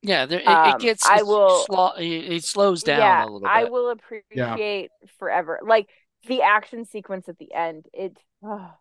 [0.02, 3.26] Yeah, there it, it Um, gets I will slow it, it slows down Yeah, a
[3.28, 3.70] little I bit.
[3.70, 3.90] will
[4.34, 4.58] Yeah.
[4.58, 5.60] appreciate forever.
[5.64, 5.88] Like
[6.26, 8.72] the action sequence at the end, it oh,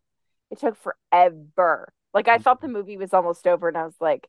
[0.51, 1.93] it took forever.
[2.13, 4.27] Like I thought the movie was almost over, and I was like,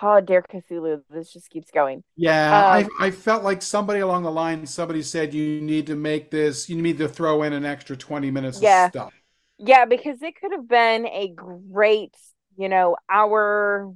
[0.00, 4.22] "Oh, dear Cthulhu, this just keeps going." Yeah, I Um, I felt like somebody along
[4.22, 7.64] the line, somebody said you need to make this, you need to throw in an
[7.64, 9.12] extra 20 minutes of yeah, stuff.
[9.58, 12.14] yeah, because it could have been a great,
[12.56, 13.94] you know, hour,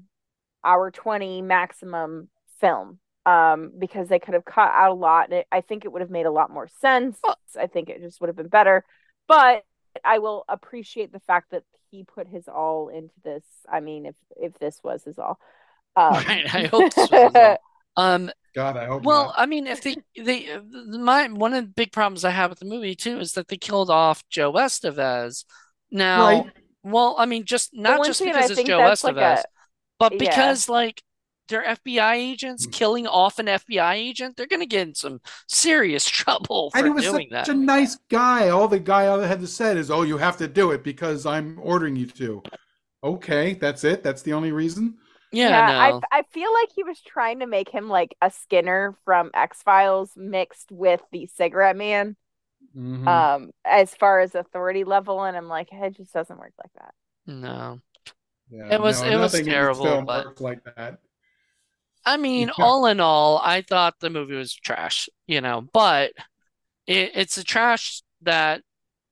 [0.65, 2.31] hour 20 maximum
[2.61, 3.01] film.
[3.27, 6.01] Um, because they could have cut out a lot, and it, I think it would
[6.01, 7.19] have made a lot more sense.
[7.23, 8.85] Well, I think it just would have been better.
[9.27, 9.65] But
[10.03, 13.45] I will appreciate the fact that he put his all into this.
[13.71, 15.39] I mean, if if this was his all.
[15.99, 17.59] Um, right, I hope this was as well.
[17.97, 19.35] Um, God, I hope well, not.
[19.37, 22.65] I mean, if they they my one of the big problems I have with the
[22.67, 25.45] movie too is that they killed off Joe Estevez.
[25.91, 26.53] Now, Right.
[26.83, 29.43] well, I mean, just not just again, because I it's think Joe that's like Estevez,
[29.43, 29.45] a
[29.99, 30.19] but yeah.
[30.19, 31.03] because like
[31.49, 36.71] they're FBI agents killing off an FBI agent, they're gonna get in some serious trouble
[36.75, 37.49] And for he was doing such that.
[37.49, 38.49] a nice guy.
[38.51, 41.59] All the guy had to say is, "Oh, you have to do it because I'm
[41.61, 42.43] ordering you to."
[43.05, 44.03] Okay, that's it.
[44.03, 44.99] That's the only reason.
[45.31, 46.05] Yeah, Yeah, I no.
[46.11, 50.73] I feel like he was trying to make him like a Skinner from X-Files mixed
[50.73, 52.17] with the Cigarette Man,
[52.75, 56.73] hmm um, as far as authority level, and I'm like, it just doesn't work like
[56.77, 56.95] that.
[57.27, 57.81] No.
[58.51, 61.01] Yeah, It was no, it was nothing in this terrible, but like that.
[62.05, 62.71] I mean, Yeah.
[62.75, 66.13] all in all, I thought the movie was trash, you know, but
[66.87, 68.63] it, it's a trash that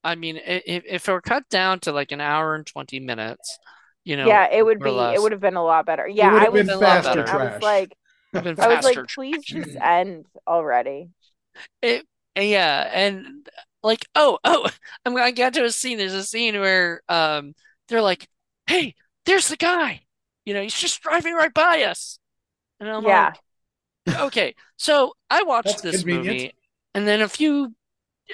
[0.05, 3.59] I mean, if if it were cut down to like an hour and 20 minutes,
[4.07, 6.07] you know, Yeah, it would or be it would have been a lot better.
[6.21, 7.29] It Yeah, would I have was been faster better.
[7.29, 7.97] I was like
[8.33, 11.11] would have I was like, please just end already.
[11.83, 13.49] It, yeah, and
[13.83, 14.69] like, oh, oh,
[15.05, 15.99] I'm gonna get to a scene.
[15.99, 17.55] There's a scene where um
[17.89, 18.29] they're like,
[18.67, 18.95] "Hey,
[19.27, 20.03] there's the guy.
[20.45, 22.19] You know, he's just driving right by us."
[22.81, 23.35] And I'm Yeah.
[23.35, 23.41] like,
[24.21, 24.55] okay.
[24.79, 26.41] So I watched That's this convenient.
[26.45, 26.53] movie,
[26.95, 27.75] and then a few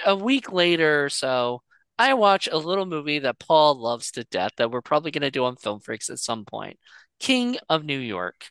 [0.07, 1.62] a week later or so,
[2.11, 5.44] I watch a little movie that Paul loves to death that we're probably gonna do
[5.44, 6.78] on Film Freaks at some point.
[7.20, 8.46] King of New York.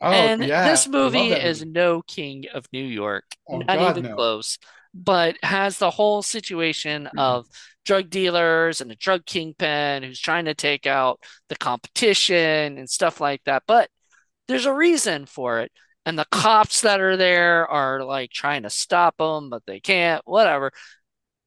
[0.00, 1.72] Oh And yeah, this movie is movie.
[1.72, 4.14] no King of New York, Oh not God, even no.
[4.16, 4.58] close,
[4.94, 7.18] but has the whole situation mm-hmm.
[7.18, 7.46] of
[7.84, 13.20] drug dealers and a drug kingpin who's trying to take out the competition and stuff
[13.20, 13.62] like that.
[13.66, 13.88] But
[14.48, 15.72] there's a reason for it.
[16.04, 20.22] And the cops that are there are like trying to stop them, but they can't,
[20.24, 20.72] whatever.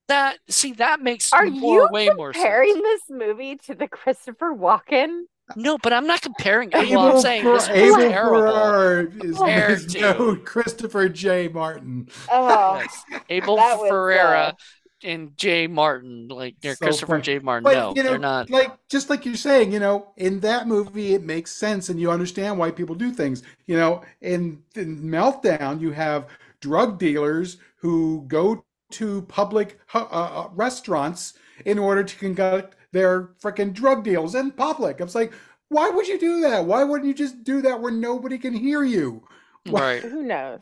[0.10, 2.84] That, see, that makes Are more, you way more comparing sense.
[2.84, 5.24] this movie to the Christopher Walken?
[5.56, 6.90] No, but I'm not comparing it.
[6.90, 10.36] Well, I'm saying this movie's Abel terrible Ferrara is, compared is no.
[10.36, 11.48] Christopher J.
[11.48, 12.08] Martin.
[12.30, 14.56] Oh, Yes, Abel that was Ferrara
[15.04, 17.22] and Jay Martin, like they're So Christopher funny.
[17.24, 17.40] J.
[17.40, 17.64] Martin.
[17.64, 18.50] But No, you they're not.
[18.50, 22.12] like just like you're saying, you know, in that movie it makes sense and you
[22.12, 23.42] understand why people do things.
[23.66, 26.28] You know, in, in Meltdown you have
[26.62, 31.34] drug dealers who go to public uh, uh, restaurants
[31.66, 35.00] in order to conduct their freaking drug deals in public.
[35.00, 35.34] I was like,
[35.70, 36.66] why would you do that?
[36.66, 39.24] Why wouldn't you just do that where nobody can hear you?
[39.66, 39.82] Why?
[39.82, 40.02] Right.
[40.04, 40.62] who knows?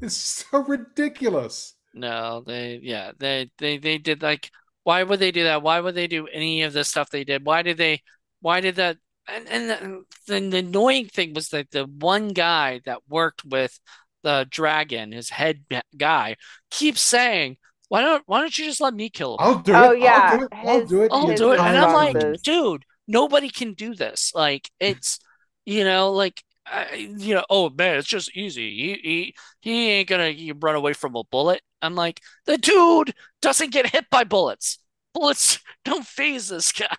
[0.00, 1.74] It's so ridiculous.
[1.94, 4.50] No, they, yeah, they, they, they did like,
[4.84, 5.62] why would they do that?
[5.62, 7.44] Why would they do any of the stuff they did?
[7.44, 8.02] Why did they,
[8.40, 8.98] why did that?
[9.28, 13.78] And, and the, the, the annoying thing was that the one guy that worked with
[14.22, 15.64] the dragon, his head
[15.96, 16.36] guy,
[16.70, 17.56] keeps saying,
[17.88, 19.40] why don't, why don't you just let me kill him?
[19.40, 19.96] I'll do Oh it.
[19.96, 20.52] I'll yeah, do it.
[20.64, 21.12] I'll do it.
[21.12, 21.62] I'll his do it.
[21.64, 22.30] And I'm like, entirely.
[22.30, 22.42] responses.
[22.42, 24.32] dude, nobody can do this.
[24.34, 25.18] Like, it's,
[25.64, 28.70] you know, like, I, you know, oh man, it's just easy.
[28.70, 31.62] He, he, he ain't gonna he run away from a bullet.
[31.82, 34.78] I'm like, the dude doesn't get hit by bullets.
[35.14, 36.96] Bullets don't phase this guy.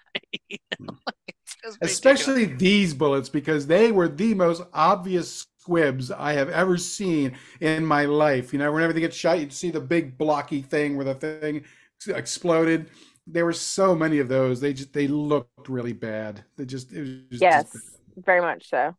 [1.44, 1.94] It's just ridiculous.
[1.94, 7.86] especially these bullets because they were the most obvious squibs I have ever seen in
[7.86, 8.54] my life.
[8.54, 11.64] You know, whenever they get shot, you'd see the big blocky thing where the thing
[12.08, 12.90] exploded.
[13.26, 14.62] There were so many of those.
[14.62, 16.44] They just they looked really bad.
[16.56, 17.76] They just it was just, Yes, just
[18.18, 18.96] very much so.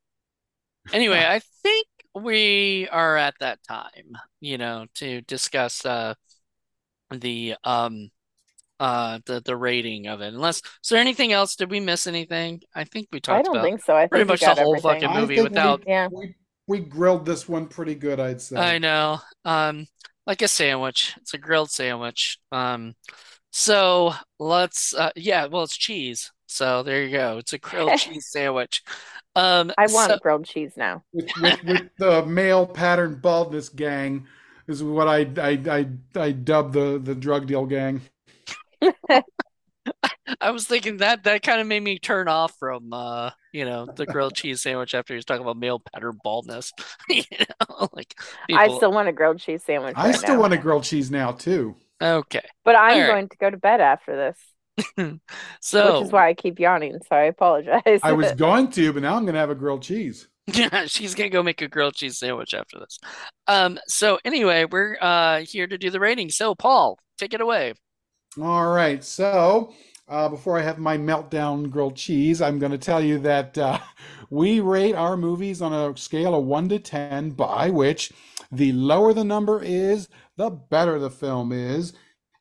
[0.92, 6.14] Anyway, I think we are at that time, you know, to discuss uh
[7.10, 8.10] the um
[8.80, 10.34] uh the the rating of it.
[10.34, 11.56] Unless is there anything else?
[11.56, 12.62] Did we miss anything?
[12.74, 13.94] I think we talked I don't about think so.
[13.96, 14.80] I pretty think we much the got whole everything.
[14.80, 16.08] fucking movie without we Yeah.
[16.10, 16.34] we
[16.68, 18.56] we grilled this one pretty good, I'd say.
[18.56, 19.18] I know.
[19.44, 19.86] Um,
[20.26, 21.14] like a sandwich.
[21.16, 22.38] It's a grilled sandwich.
[22.52, 22.94] Um,
[23.50, 26.30] so let's uh yeah, well it's cheese.
[26.46, 27.38] So there you go.
[27.38, 28.82] It's a grilled cheese sandwich.
[29.34, 31.02] Um, I so want grilled cheese now.
[31.12, 34.26] With with, with the male pattern baldness gang
[34.68, 35.86] is what I I I,
[36.20, 38.02] I dub the the drug deal gang.
[40.40, 43.88] I was thinking that that kind of made me turn off from uh, you know,
[43.94, 46.72] the grilled cheese sandwich after he was talking about male pattern baldness.
[47.08, 48.14] You know, like
[48.52, 50.40] I still want a grilled cheese sandwich I right still now.
[50.40, 51.76] want a grilled cheese now too.
[52.02, 52.42] okay.
[52.64, 53.06] But I'm right.
[53.06, 54.34] going to go to bed after
[54.96, 55.18] this,
[55.60, 58.00] so which is why I keep yawning, so I apologize.
[58.02, 60.28] I was going to, but now I'm gonna have a grilled cheese.
[60.46, 62.98] Yeah, she's gonna go make a grilled cheese sandwich after this.
[63.46, 66.30] Um, so anyway, we're uh here to do the rating.
[66.30, 67.74] So Paul, take it away.
[68.40, 69.02] All right.
[69.02, 69.72] So
[70.08, 73.78] uh, before I have my meltdown grilled cheese, I'm going to tell you that uh,
[74.30, 78.12] we rate our movies on a scale of one to ten, by which
[78.50, 81.92] the lower the number is, the better the film is.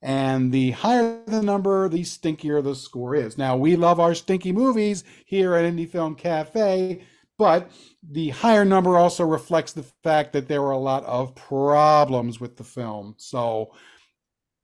[0.02, 3.38] And the higher the number, the stinkier the score is.
[3.38, 7.02] Now, we love our stinky movies here at Indie Film Cafe,
[7.38, 7.72] but
[8.08, 12.58] the higher number also reflects the fact that there were a lot of problems with
[12.58, 13.16] the film.
[13.18, 13.72] So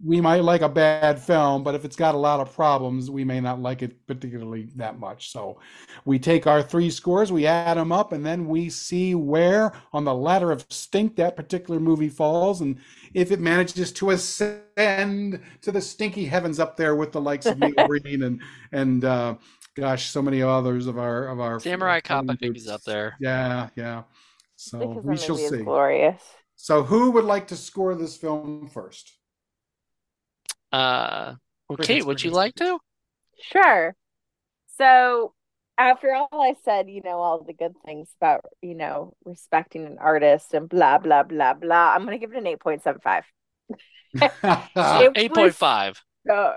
[0.02, 3.24] we might like a bad film, but if it's got a lot of problems, we
[3.24, 5.32] may not like it particularly that much.
[5.32, 5.60] So
[6.06, 10.04] we take our three scores, we add them up, and then we see where on
[10.04, 12.80] the ladder of stink that particular movie falls, and
[13.14, 17.60] if it manages to ascend to the stinky heavens up there with the likes of
[17.60, 18.42] Neil Breen and
[18.72, 19.36] and uh,
[19.76, 22.64] gosh, so many others of our of our Samurai Cop, I think friends.
[22.64, 23.16] he's up there.
[23.20, 24.04] Yeah, yeah.
[24.56, 25.64] So we shall see.
[25.64, 26.22] glorious.
[26.56, 29.14] So who would like to score this film first?
[30.74, 31.36] Uh,
[31.70, 32.80] well, Crickets, Cayt, would you like to?
[33.40, 33.96] Sure.
[34.78, 35.34] So
[35.78, 39.98] after all I said, you know, all the good things about, you know, respecting an
[40.00, 43.24] artist and blah blah blah blah, I'm gonna give it an 8.75.
[44.22, 44.68] Uh,
[45.16, 45.98] It was- 8.5.
[46.30, 46.54] Uh,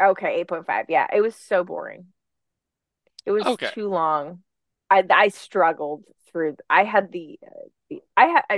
[0.00, 0.86] okay, 8.5.
[0.88, 2.06] Yeah, it was so boring.
[3.26, 3.70] It was Okay.
[3.72, 4.42] too long.
[4.90, 6.56] I I struggled through.
[6.68, 8.54] I had the, uh, the I had I,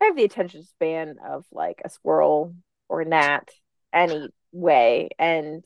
[0.00, 2.54] I have the attention span of like a squirrel
[2.88, 3.48] or a gnat
[3.96, 5.64] anyway, and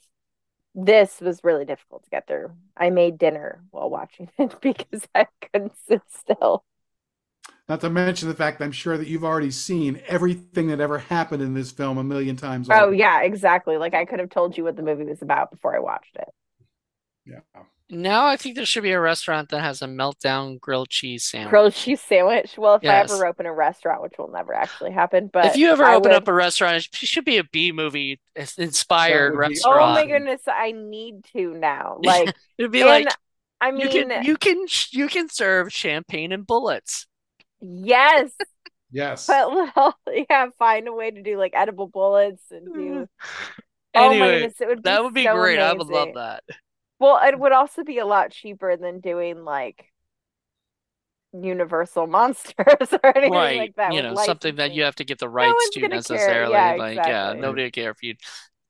[0.74, 2.52] this was really difficult to get through.
[2.76, 6.64] I made dinner while watching it because I couldn't sit still.
[7.68, 11.42] Not to mention the fact I'm sure that you've already seen everything that ever happened
[11.42, 12.68] in this film a million times.
[12.70, 12.92] Oh over.
[12.92, 13.76] yeah, exactly.
[13.76, 16.28] Like I could have told you what the movie was about before I watched it.
[17.26, 17.40] yeah.
[17.90, 21.50] Now I think there should be a restaurant that has a meltdown grilled cheese sandwich.
[21.50, 22.56] Grilled cheese sandwich.
[22.56, 25.70] Well, if I ever open a restaurant, which will never actually happen, but If you
[25.70, 28.20] ever I open would- up a restaurant, it should be a B movie
[28.56, 31.98] inspired That would Oh my goodness, I need to now.
[32.04, 33.08] Like, It'd be like
[33.60, 37.06] I you mean, can you can you can serve champagne and bullets.
[37.60, 38.30] yes,
[38.92, 39.26] Yes.
[39.26, 39.98] but well,
[40.30, 42.80] yeah, find a way to do like edible bullets and do.
[42.80, 43.08] Mm.
[43.94, 45.58] Oh my goodness, it would be that would be so great.
[45.58, 46.44] I would love that.
[47.00, 49.86] Well, it would also be a lot cheaper than doing like
[51.32, 53.56] Universal Monsters or anything Right.
[53.56, 53.94] like that.
[53.94, 56.72] You know, something that you have to get the rights one's to necessarily.
[56.72, 58.14] Yeah, Like, yeah, nobody would care if you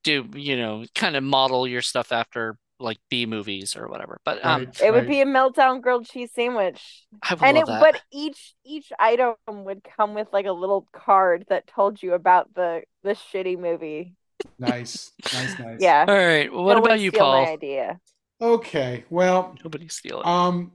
[0.03, 4.19] do, you know, kind of model your stuff after like B movies or whatever.
[4.25, 7.05] But um, Right, It would be a meltdown grilled cheese sandwich.
[7.23, 7.77] I would And love it, that.
[7.77, 12.53] but each each item would come with like a little card that told you about
[12.55, 14.15] the the shitty movie.
[14.59, 15.11] nice.
[15.31, 15.87] Nice, nice.
[15.87, 16.07] Yeah.
[16.07, 16.51] All right.
[16.51, 17.49] Well, what No about you, steal my Paul?
[17.49, 17.99] idea.
[18.41, 19.05] Okay.
[19.09, 20.25] Well, Nobody steal it.
[20.25, 20.71] Um,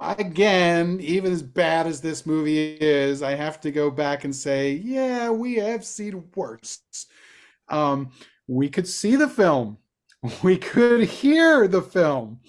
[0.00, 4.72] again, even as bad as this movie is, I have to go back and say,
[4.72, 6.80] yeah, we have seen worse.
[7.68, 8.10] Um,
[8.48, 9.78] we could see the film,
[10.42, 12.40] we could hear the film.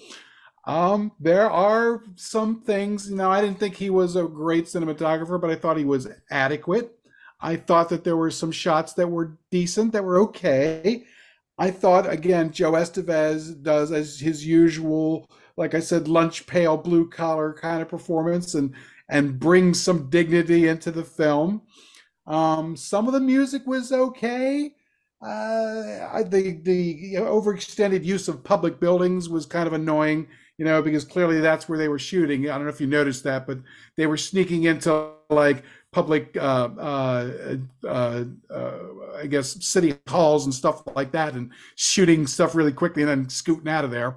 [0.66, 5.50] Um, there are some things, Now, I didn't think he was a great cinematographer, but
[5.50, 6.90] I thought he was adequate.
[7.38, 11.04] I thought that there were some shots that were decent, that were okay.
[11.58, 17.08] I thought, again, Joe Estevez does as his usual like I said, lunch pail, blue
[17.08, 18.74] collar kind of performance, and
[19.08, 21.62] and brings some dignity into the film.
[22.26, 24.72] Um, some of the music was okay.
[25.22, 30.26] Uh, I, the the you know, overextended use of public buildings was kind of annoying,
[30.58, 32.50] you know, because clearly that's where they were shooting.
[32.50, 33.58] I don't know if you noticed that, but
[33.96, 35.62] they were sneaking into like
[35.94, 38.72] public, uh, uh, uh, uh,
[39.16, 43.28] I guess, city halls and stuff like that, and shooting stuff really quickly and then
[43.28, 44.16] scooting out of there.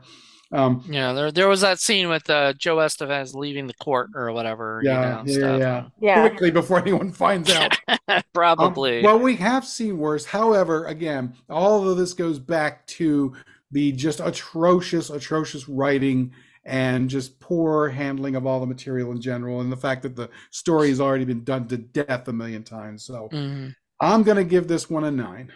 [0.51, 4.32] Um, Yeah, there there was that scene with uh, Joe Estevez leaving the court or
[4.32, 5.59] whatever, you Yeah, know, yeah, stuff.
[5.59, 5.84] yeah.
[5.99, 6.28] Yeah.
[6.30, 7.78] quickly before anyone finds out.
[8.09, 9.03] Um, Probably.
[9.03, 10.23] well, we have seen worse.
[10.25, 13.36] However, again, all of this goes back to
[13.71, 16.32] the just atrocious, atrocious writing
[16.68, 20.30] and just poor handling of all the material in general, and the fact that the
[20.51, 23.03] story has already been done to death a million times.
[23.05, 23.76] So Mhm.
[24.01, 25.51] I'm going to give this one a nine.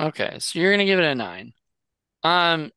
[0.00, 1.52] Okay, so you're gonna give it a nine.
[2.24, 2.72] Um,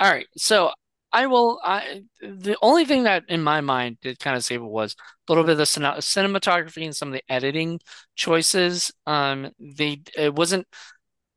[0.00, 0.26] all right.
[0.36, 0.72] So
[1.12, 1.60] I will.
[1.64, 4.94] I the only thing that in my mind did kind of save it was
[5.28, 7.80] a little bit of the cine cinematography and some of the editing
[8.16, 8.92] choices.
[9.06, 10.66] Um, they it wasn't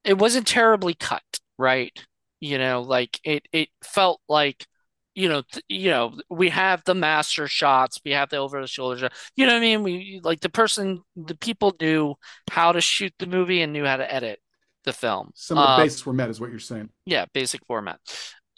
[0.06, 1.24] it wasn't terribly cut,
[1.58, 1.94] right?
[2.42, 4.68] You know, like it it felt like.
[5.14, 8.68] You know, th you know, we have the master shots, we have the over the
[8.68, 9.14] shoulder shot.
[9.36, 9.84] You know what I mean?
[9.84, 12.16] We like the person, the people knew
[12.50, 14.40] how to shoot the movie and knew how to edit
[14.86, 15.32] the film.
[15.36, 16.90] Some of the Um, basics were met, is what you're saying.
[17.06, 18.00] yeah, basic format.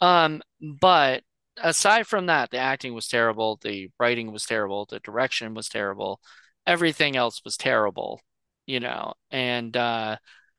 [0.00, 1.22] Um, but
[1.62, 6.20] aside from that, the acting was terrible, the writing was terrible, the direction was terrible,
[6.66, 8.20] everything else was terrible,
[8.66, 9.14] you know.
[9.30, 10.16] And uh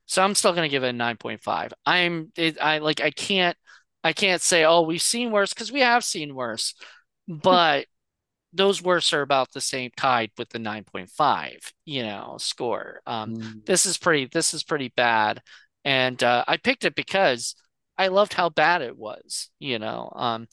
[0.08, 1.74] so I'm still gonna give it a 9.5.
[1.86, 3.58] I'm it, I like I can't
[4.06, 6.76] I can't say, oh, we've seen worse because we have seen worse,
[7.28, 7.88] but
[8.53, 13.01] those worse are about the same tied with the 9.5, you know, score.
[13.06, 13.66] Um, Mm.
[13.66, 15.41] this is pretty this is pretty bad
[15.86, 17.56] and uh, I picked it because
[17.97, 20.47] I loved how bad it was you know um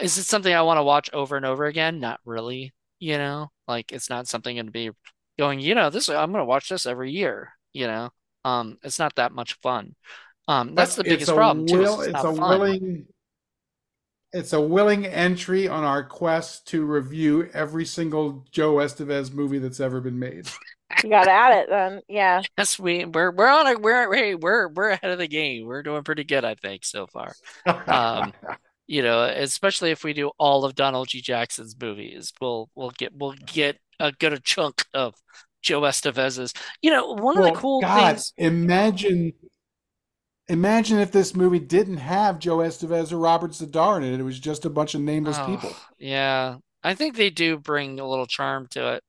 [0.00, 3.50] is it something I want to watch over and over again not really you know
[3.68, 4.90] like it's not something going to be
[5.38, 8.10] going you know this I'm going to watch this every year you know
[8.44, 9.94] um it's not that much fun
[10.48, 13.06] um that's the But it's biggest a problem too it's it's a fun willing
[14.32, 19.80] it's a willing entry on our quest to review every single Joe Estevez movie that's
[19.80, 20.48] ever been made.
[21.02, 22.00] You gotta add it then.
[22.06, 22.42] Yeah.
[22.58, 25.82] yes we we're we're on a we're hey we're we're ahead of the game we're
[25.82, 27.36] doing pretty good I think so far
[27.88, 28.34] Um,
[28.86, 31.20] you know, especially if we do all of Donald G.
[31.22, 35.14] Jackson's movies, we'll we'll get we'll get a good chunk of
[35.62, 36.52] Joe Estevez's.
[36.82, 38.32] You know, one of well, the cool God, things.
[38.36, 39.32] imagine
[40.48, 44.20] imagine if this movie didn't have Joe Estevez or Robert Z'Dar in it.
[44.20, 45.74] It was just a bunch of nameless Oh, people.
[45.98, 49.04] yeah, I think they do bring a little charm to it.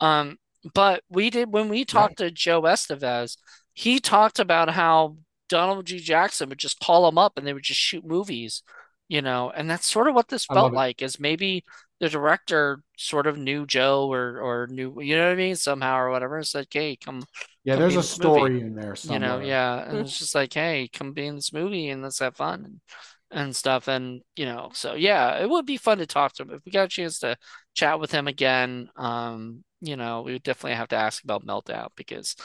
[0.00, 0.38] Um,
[0.74, 3.36] but we did when we talked to Joe Estevez,
[3.74, 5.16] he talked about how
[5.48, 5.98] Donald G.
[6.00, 8.62] Jackson would just call him up and they would just shoot movies,
[9.08, 11.64] you know, and that's sort of what this felt like is maybe
[12.00, 15.98] the director sort of knew Joe or or knew you know what I mean somehow
[15.98, 17.24] or whatever and said, "Hey, come
[17.66, 20.52] Yeah, there's a this movie." story in there You know, yeah, and it's just like,
[20.54, 22.80] "Hey, come be in this movie and let's have fun." And,
[23.30, 26.50] and stuff and you know so yeah it would be fun to talk to him
[26.52, 27.36] if we got a chance to
[27.74, 31.88] chat with him again um you know we would definitely have to ask about meltdown
[31.96, 32.36] because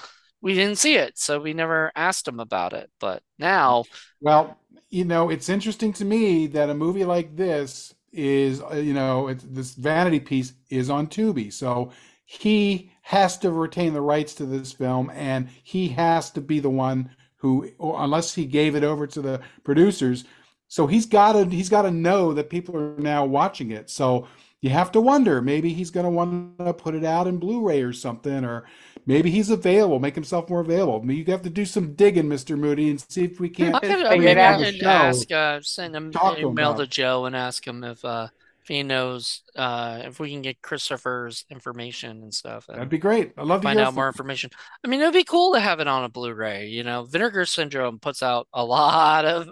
[0.41, 3.85] we didn't see it so we never asked him about it but now
[4.19, 4.57] Well,
[4.89, 9.27] you know, it's interesting to me that a movie like this is, uh, you know,
[9.29, 11.51] it's, this Vanity piece is on Tubi.
[11.51, 11.91] So
[12.39, 16.69] he has to retain the rights to this film and he has to be the
[16.69, 20.23] one who, or unless he gave it over to the producers.
[20.69, 23.89] So he's got to he's got to know that people are now watching it.
[23.89, 24.27] So
[24.61, 27.81] you have to wonder, maybe he's going to want to put it out in Blu-ray
[27.81, 28.65] or something, or
[29.05, 31.11] maybe he's available, make himself more available.
[31.11, 32.57] You have to do some digging, Mr.
[32.57, 34.59] Moody, and see if we can't I could it I out.
[34.59, 36.87] could ask uh send him talk an to him email to.
[36.87, 38.27] Joe and ask him if uh
[38.61, 43.33] if he knows uh if we can get Christopher's information and stuff That'd be great.
[43.37, 44.51] I'd love to find out from more information.
[44.83, 47.03] I mean, it'd be cool to have it on a Blu-ray, you know.
[47.03, 49.47] Vinegar Syndrome puts out a lot of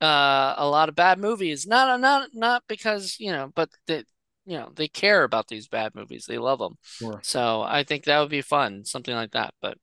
[0.00, 1.66] uh a lot of bad movies.
[1.66, 4.04] Not not not because, you know, but they
[4.46, 6.26] you know, they care about these bad movies.
[6.26, 6.76] They love them.
[6.82, 7.20] Sure.
[7.22, 9.54] So I think that would be fun, something like that.
[9.60, 9.78] But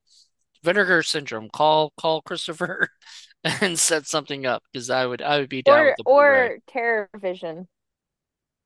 [0.63, 2.89] Vinegar Syndrome, call call Christopher
[3.43, 6.51] and set something up because I would I would be down with Or the Blu-ray.
[6.75, 7.67] or TerrorVision,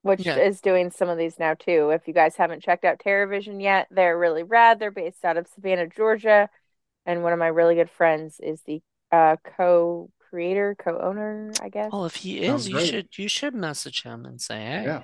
[0.03, 0.37] which Yeah.
[0.37, 1.91] is doing some of these now too.
[1.91, 4.79] If you guys haven't checked out TerrorVision yet, they're really rad.
[4.79, 6.49] They're based out of Savannah, Georgia,
[7.05, 8.81] and one of my really good friends is the
[9.11, 11.91] uh co-creator, co-owner, I guess.
[11.91, 12.89] Well, if he Sounds is, you great.
[12.89, 15.03] should you should message him and say, hey, Yeah.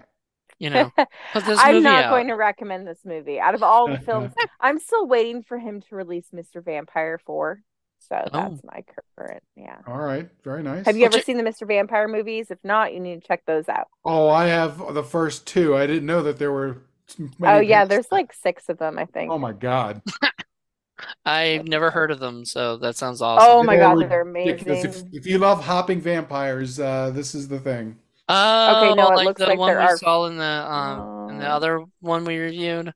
[0.59, 0.91] you know,
[1.33, 2.09] this I'm movie not out.
[2.11, 3.39] going to recommend this movie.
[3.39, 6.61] Out of all the films, I'm still waiting for him to release Mr.
[6.61, 7.61] Vampire 4.
[8.09, 8.29] So Oh.
[8.31, 8.83] that's my
[9.17, 9.77] current, yeah.
[9.85, 10.29] All right.
[10.43, 10.85] Very nice.
[10.85, 11.67] Have you Well, ever check- seen the Mr.
[11.67, 12.49] Vampire movies?
[12.51, 13.87] If not, you need to check those out.
[14.05, 15.75] Oh, I have the first two.
[15.75, 16.77] I didn't know that there were
[17.17, 17.89] many Oh yeah, parts.
[17.89, 19.31] there's like six of them, I think.
[19.31, 20.01] Oh my God.
[21.25, 23.47] I've never heard of them, so that sounds awesome.
[23.49, 24.79] Oh my They're God, they're ridiculous.
[24.83, 25.09] If, amazing.
[25.13, 27.97] if you love hopping vampires, uh, this is the thing.
[28.29, 31.29] Oh, no, it like looks the like one there we are- saw in the um
[31.29, 31.51] in the Oh.
[31.55, 32.87] other one we reviewed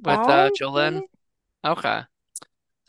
[0.00, 1.02] with uh Jolene.
[1.64, 2.00] Okay.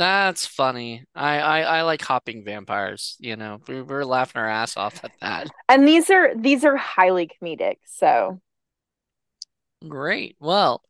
[0.02, 1.04] That's funny.
[1.14, 3.60] I, I I like hopping vampires, you know.
[3.68, 5.52] We were laughing our ass off at that.
[5.70, 7.76] And these are these are highly comedic.
[7.86, 8.42] So
[9.88, 10.38] Great.
[10.40, 10.82] Well,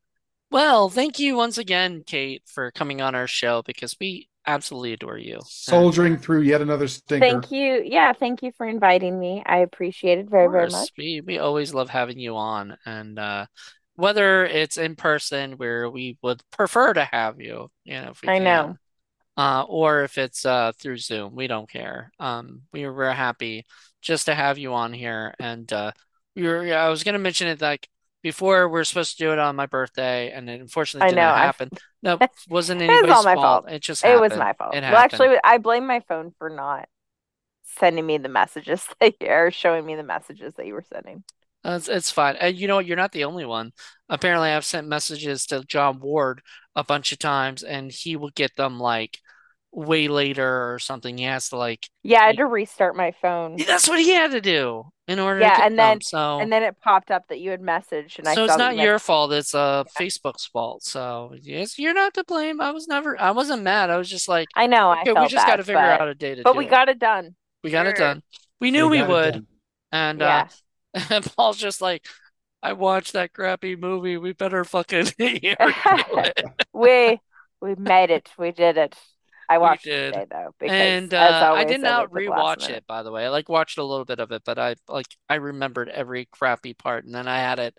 [0.50, 5.18] well, thank you once again, Cayt, for coming on our show because we absolutely adore
[5.18, 5.36] you.
[5.36, 7.26] And Soldiering through yet another stinker.
[7.26, 7.82] thank you.
[7.86, 9.44] Yeah, thank you for inviting me.
[9.46, 10.90] I appreciate it of very, very much.
[10.98, 13.46] we we always love having you on, and uh,
[13.96, 18.30] whether it's in person, where we would prefer to have you, you know, if we
[18.30, 18.78] I can, know.
[19.42, 22.12] Uh, or if it's uh through Zoom, we don't care.
[22.20, 23.66] Um, we were happy
[24.02, 25.92] just to have you on here, and uh,
[26.36, 26.74] we were.
[26.74, 27.88] I was gonna mention it like
[28.22, 31.24] before we are supposed to do it on my birthday, and it unfortunately know.
[31.24, 31.70] I happen.
[32.04, 32.20] No,
[32.50, 33.64] wasn't It was anybody's all my fault.
[33.64, 33.74] fault.
[33.74, 34.76] It just It was my fault.
[34.76, 35.38] It Well, actually.
[35.44, 36.88] I blame my phone for not
[37.64, 41.24] sending me the messages that you are showing me the messages that you were sending.
[41.64, 42.36] Uh, It's, it's fine.
[42.38, 42.86] And you know what?
[42.86, 43.72] You're not the only one.
[44.10, 46.42] Apparently, I've sent messages to John Ward
[46.76, 49.20] a bunch of times, and he will get them like
[49.72, 51.18] way later or something.
[51.18, 53.64] He has to like, Yeah, I had to restart my phone.
[53.68, 55.80] that's what he had to do in order to Yeah, get and them.
[55.80, 58.58] then So, and then it popped up that you had messaged, and I so it's
[58.58, 59.32] not you had your fault.
[59.32, 60.84] It's uh Facebook's fault.
[60.84, 62.62] So yes, you're not to blame.
[62.62, 63.20] I was never.
[63.20, 63.90] I wasn't mad.
[63.90, 66.08] I was just like, I know I okay, we felt just gotta figure but out
[66.08, 66.76] a day to but do we it.
[66.76, 67.36] got it done.
[67.64, 68.24] We got it done.
[68.62, 69.40] We knew We we would.
[69.40, 69.48] done.
[69.92, 70.50] And uh, Yeah.
[71.12, 72.06] and Paul's just like,
[72.64, 74.18] I watched that crappy movie.
[74.18, 75.56] We better fucking review
[76.26, 76.52] it.
[76.74, 77.22] We
[77.62, 78.32] we made it.
[78.38, 78.98] We did it.
[79.56, 82.34] I We watched it today though, because And as uh, I did not wait till
[82.34, 83.26] rewatch it, by the way.
[83.26, 86.74] I like watched a little bit of it, but I like I remembered every crappy
[86.74, 87.76] part, and then I had it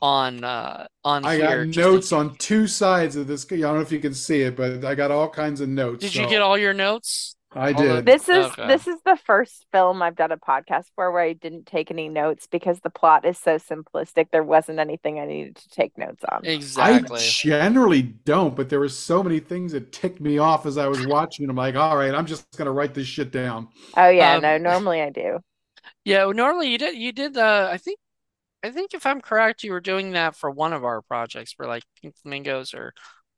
[0.00, 3.46] on uh on I got here just in notes on two sides of this.
[3.50, 6.02] I don't know if you can see it, but I got all kinds of notes.
[6.02, 7.36] Did you get all your notes?
[7.52, 8.06] I all the- did.
[8.06, 8.66] This is Okay.
[8.66, 12.08] this is the first film I've done a podcast for where I didn't take any
[12.08, 14.26] notes because the plot is so simplistic.
[14.30, 16.44] There wasn't anything I needed to take notes on.
[16.44, 16.92] Exactly.
[16.94, 17.50] I Exactly.
[17.50, 21.06] generally don't, but there were so many things that ticked me off as I was
[21.06, 21.48] watching.
[21.48, 23.68] I'm like, all right, I'm just gonna write this shit down.
[23.96, 25.38] Oh yeah, Um, no, normally I do.
[26.04, 27.98] Yeah, well, normally you did you did uh I think
[28.62, 31.66] I think if I'm correct, you were doing that for one of our projects for
[31.66, 32.92] like Pink Flamingos or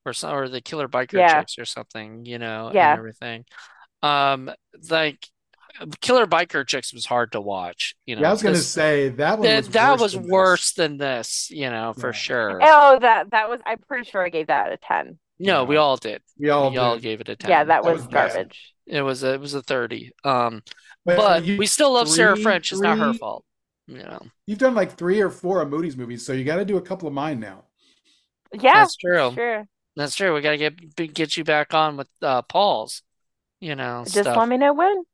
[0.05, 1.41] or some or the Killer Biker Yeah.
[1.41, 2.93] Chicks or something, you know, and Yeah.
[2.95, 3.45] everything.
[4.03, 4.51] Um,
[4.91, 5.27] like
[6.01, 8.23] Killer Biker Chicks was hard to watch, you know.
[8.23, 10.31] Yeah, I was gonna this- say that one that was that worse was than this.
[10.31, 12.13] worse than this, you know, for Yeah.
[12.13, 12.61] sure.
[12.63, 15.19] Oh, that that was I'm pretty sure I gave that a 10.
[15.39, 16.23] No, we all did.
[16.39, 17.03] We all we all did.
[17.03, 17.51] gave it a 10.
[17.51, 18.33] Yeah, that That was was bad.
[18.35, 18.75] garbage.
[18.87, 20.11] It was a, it was a 30.
[20.25, 20.63] Um,
[21.05, 22.73] but you, we still love Sarah French.
[22.73, 23.45] It's not her fault.
[23.87, 26.65] You know, you've done like three or four of Moody's movies, so you got to
[26.65, 27.65] do a couple of mine now.
[28.53, 29.33] Yeah, that's true.
[29.35, 29.65] sure.
[29.97, 30.35] That's true.
[30.35, 33.03] We got to get get you back on with uh, Paul's.
[33.61, 34.37] You know, Just stuff.
[34.37, 35.05] let me know when.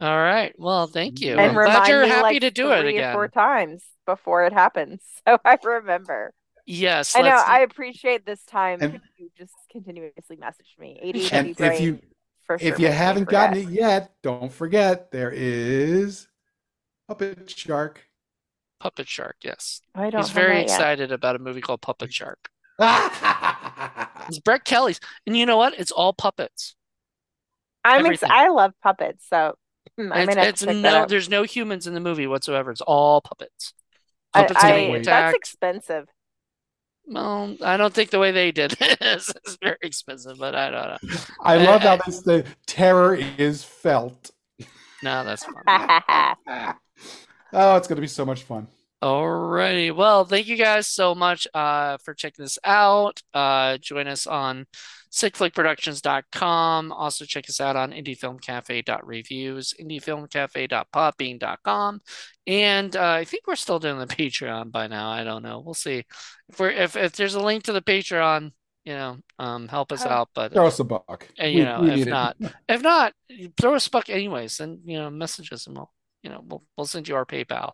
[0.00, 0.52] All right.
[0.58, 1.32] Well, thank you.
[1.32, 3.12] And I'm And glad remind you're me happy like to do it three or again.
[3.14, 6.32] four times before it happens, so I remember.
[6.64, 7.42] Yes, I know.
[7.44, 8.78] I appreciate this time.
[8.80, 10.98] And- you just continuously message me?
[11.02, 12.00] And ADHD if you
[12.46, 16.28] for sure if you haven't gotten it yet, don't forget there is
[17.08, 18.04] Puppet Shark.
[18.80, 19.36] Puppet Shark.
[19.44, 20.64] Yes, I don't he's very that yet.
[20.64, 22.48] excited about a movie called Puppet Shark.
[24.28, 25.78] It's Brett Kelly's, and you know what?
[25.78, 26.76] It's all puppets.
[27.84, 29.54] I'm ex- I love puppets, so
[29.98, 32.70] hmm, I It's, might have it's no, there's no humans in the movie whatsoever.
[32.70, 33.74] It's all puppets.
[34.32, 35.04] Puppets I- getting wait.
[35.04, 36.06] that's expensive.
[37.04, 40.70] Well, I don't think the way they did it is, is very expensive, but I
[40.70, 41.18] don't know.
[41.40, 44.30] I love how this the terror is felt.
[45.02, 46.74] No, that's fine.
[47.54, 48.66] Oh, it's gonna be so much fun.
[49.02, 49.94] Alrighty.
[49.94, 53.20] Well, thank you guys so much uh, for checking this out.
[53.34, 54.66] Uh, join us on
[55.12, 56.92] sickflickproductions.com.
[56.92, 62.00] Also check us out on indiefilmcafe.reviews, indiefilmcafe.podbean.com.
[62.46, 65.10] And uh, I think we're still doing the Patreon by now.
[65.10, 65.60] I don't know.
[65.60, 66.04] We'll see.
[66.48, 68.52] If we're if, if there's a link to the Patreon,
[68.84, 70.28] you know, um, help us out.
[70.34, 71.28] But Throw us a buck.
[71.38, 72.10] and, you We- know, we if need it.
[72.10, 72.36] not,
[72.68, 73.12] if not,
[73.60, 75.90] throw us a buck anyways, and you know, message us, and we'll,
[76.22, 77.72] you know, we'll we'll send you our PayPal.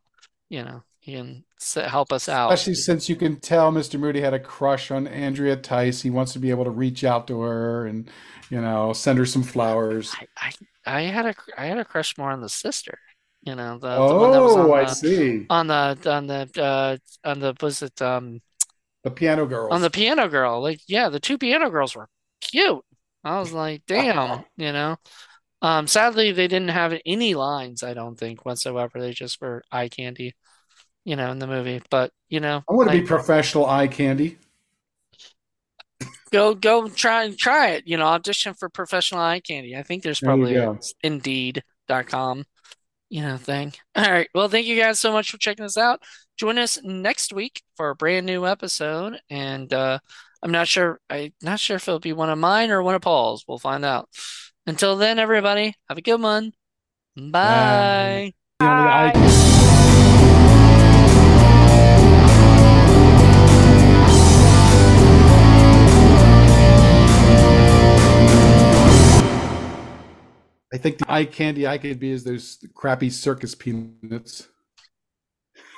[0.51, 1.45] You know, you can
[1.89, 2.59] help us out.
[2.59, 3.99] Especially since you can tell Mr.
[3.99, 6.03] Moody had a crush on Andrea Tice.
[6.03, 8.11] He wants to be able to reach out to her and,
[8.51, 10.19] you know, send her some flowers.
[10.21, 10.53] I, I,
[10.87, 12.99] I had a I had a crush more on the sister.
[13.43, 15.51] You know, the, the one that was Oh, on I the see.
[15.51, 18.41] on the on the uh on the was it um
[19.03, 20.61] The piano girl on the piano girl.
[20.63, 22.09] Like, yeah, the two piano girls were
[22.41, 22.85] cute.
[23.25, 24.97] I was like, damn, you know.
[25.63, 29.01] Um, sadly, they didn't have any lines, I don't think, whatsoever.
[29.01, 30.35] They just were eye candy,
[31.09, 31.81] you know, in the movie.
[31.89, 34.37] But, you know, I want to like, be professional eye candy.
[36.31, 39.75] go go try and try it, you know, audition for professional eye candy.
[39.75, 42.45] I think there's There probably a indeed.com,
[43.09, 43.73] you know, thing.
[43.97, 44.29] All right.
[44.35, 46.03] Well, thank you guys so much for checking us out.
[46.37, 49.19] Join us next week for a brand new episode.
[49.31, 50.01] And uh
[50.43, 53.01] I'm not sure I'm not sure if it'll be one of mine or one of
[53.01, 53.47] Paul's.
[53.49, 54.11] We'll find out.
[54.67, 56.53] Until then, everybody, have a good one.
[57.17, 58.35] Bye.
[58.61, 59.58] Eye Bye.
[70.73, 74.49] I think the eye candy I could be is those crappy circus peanuts.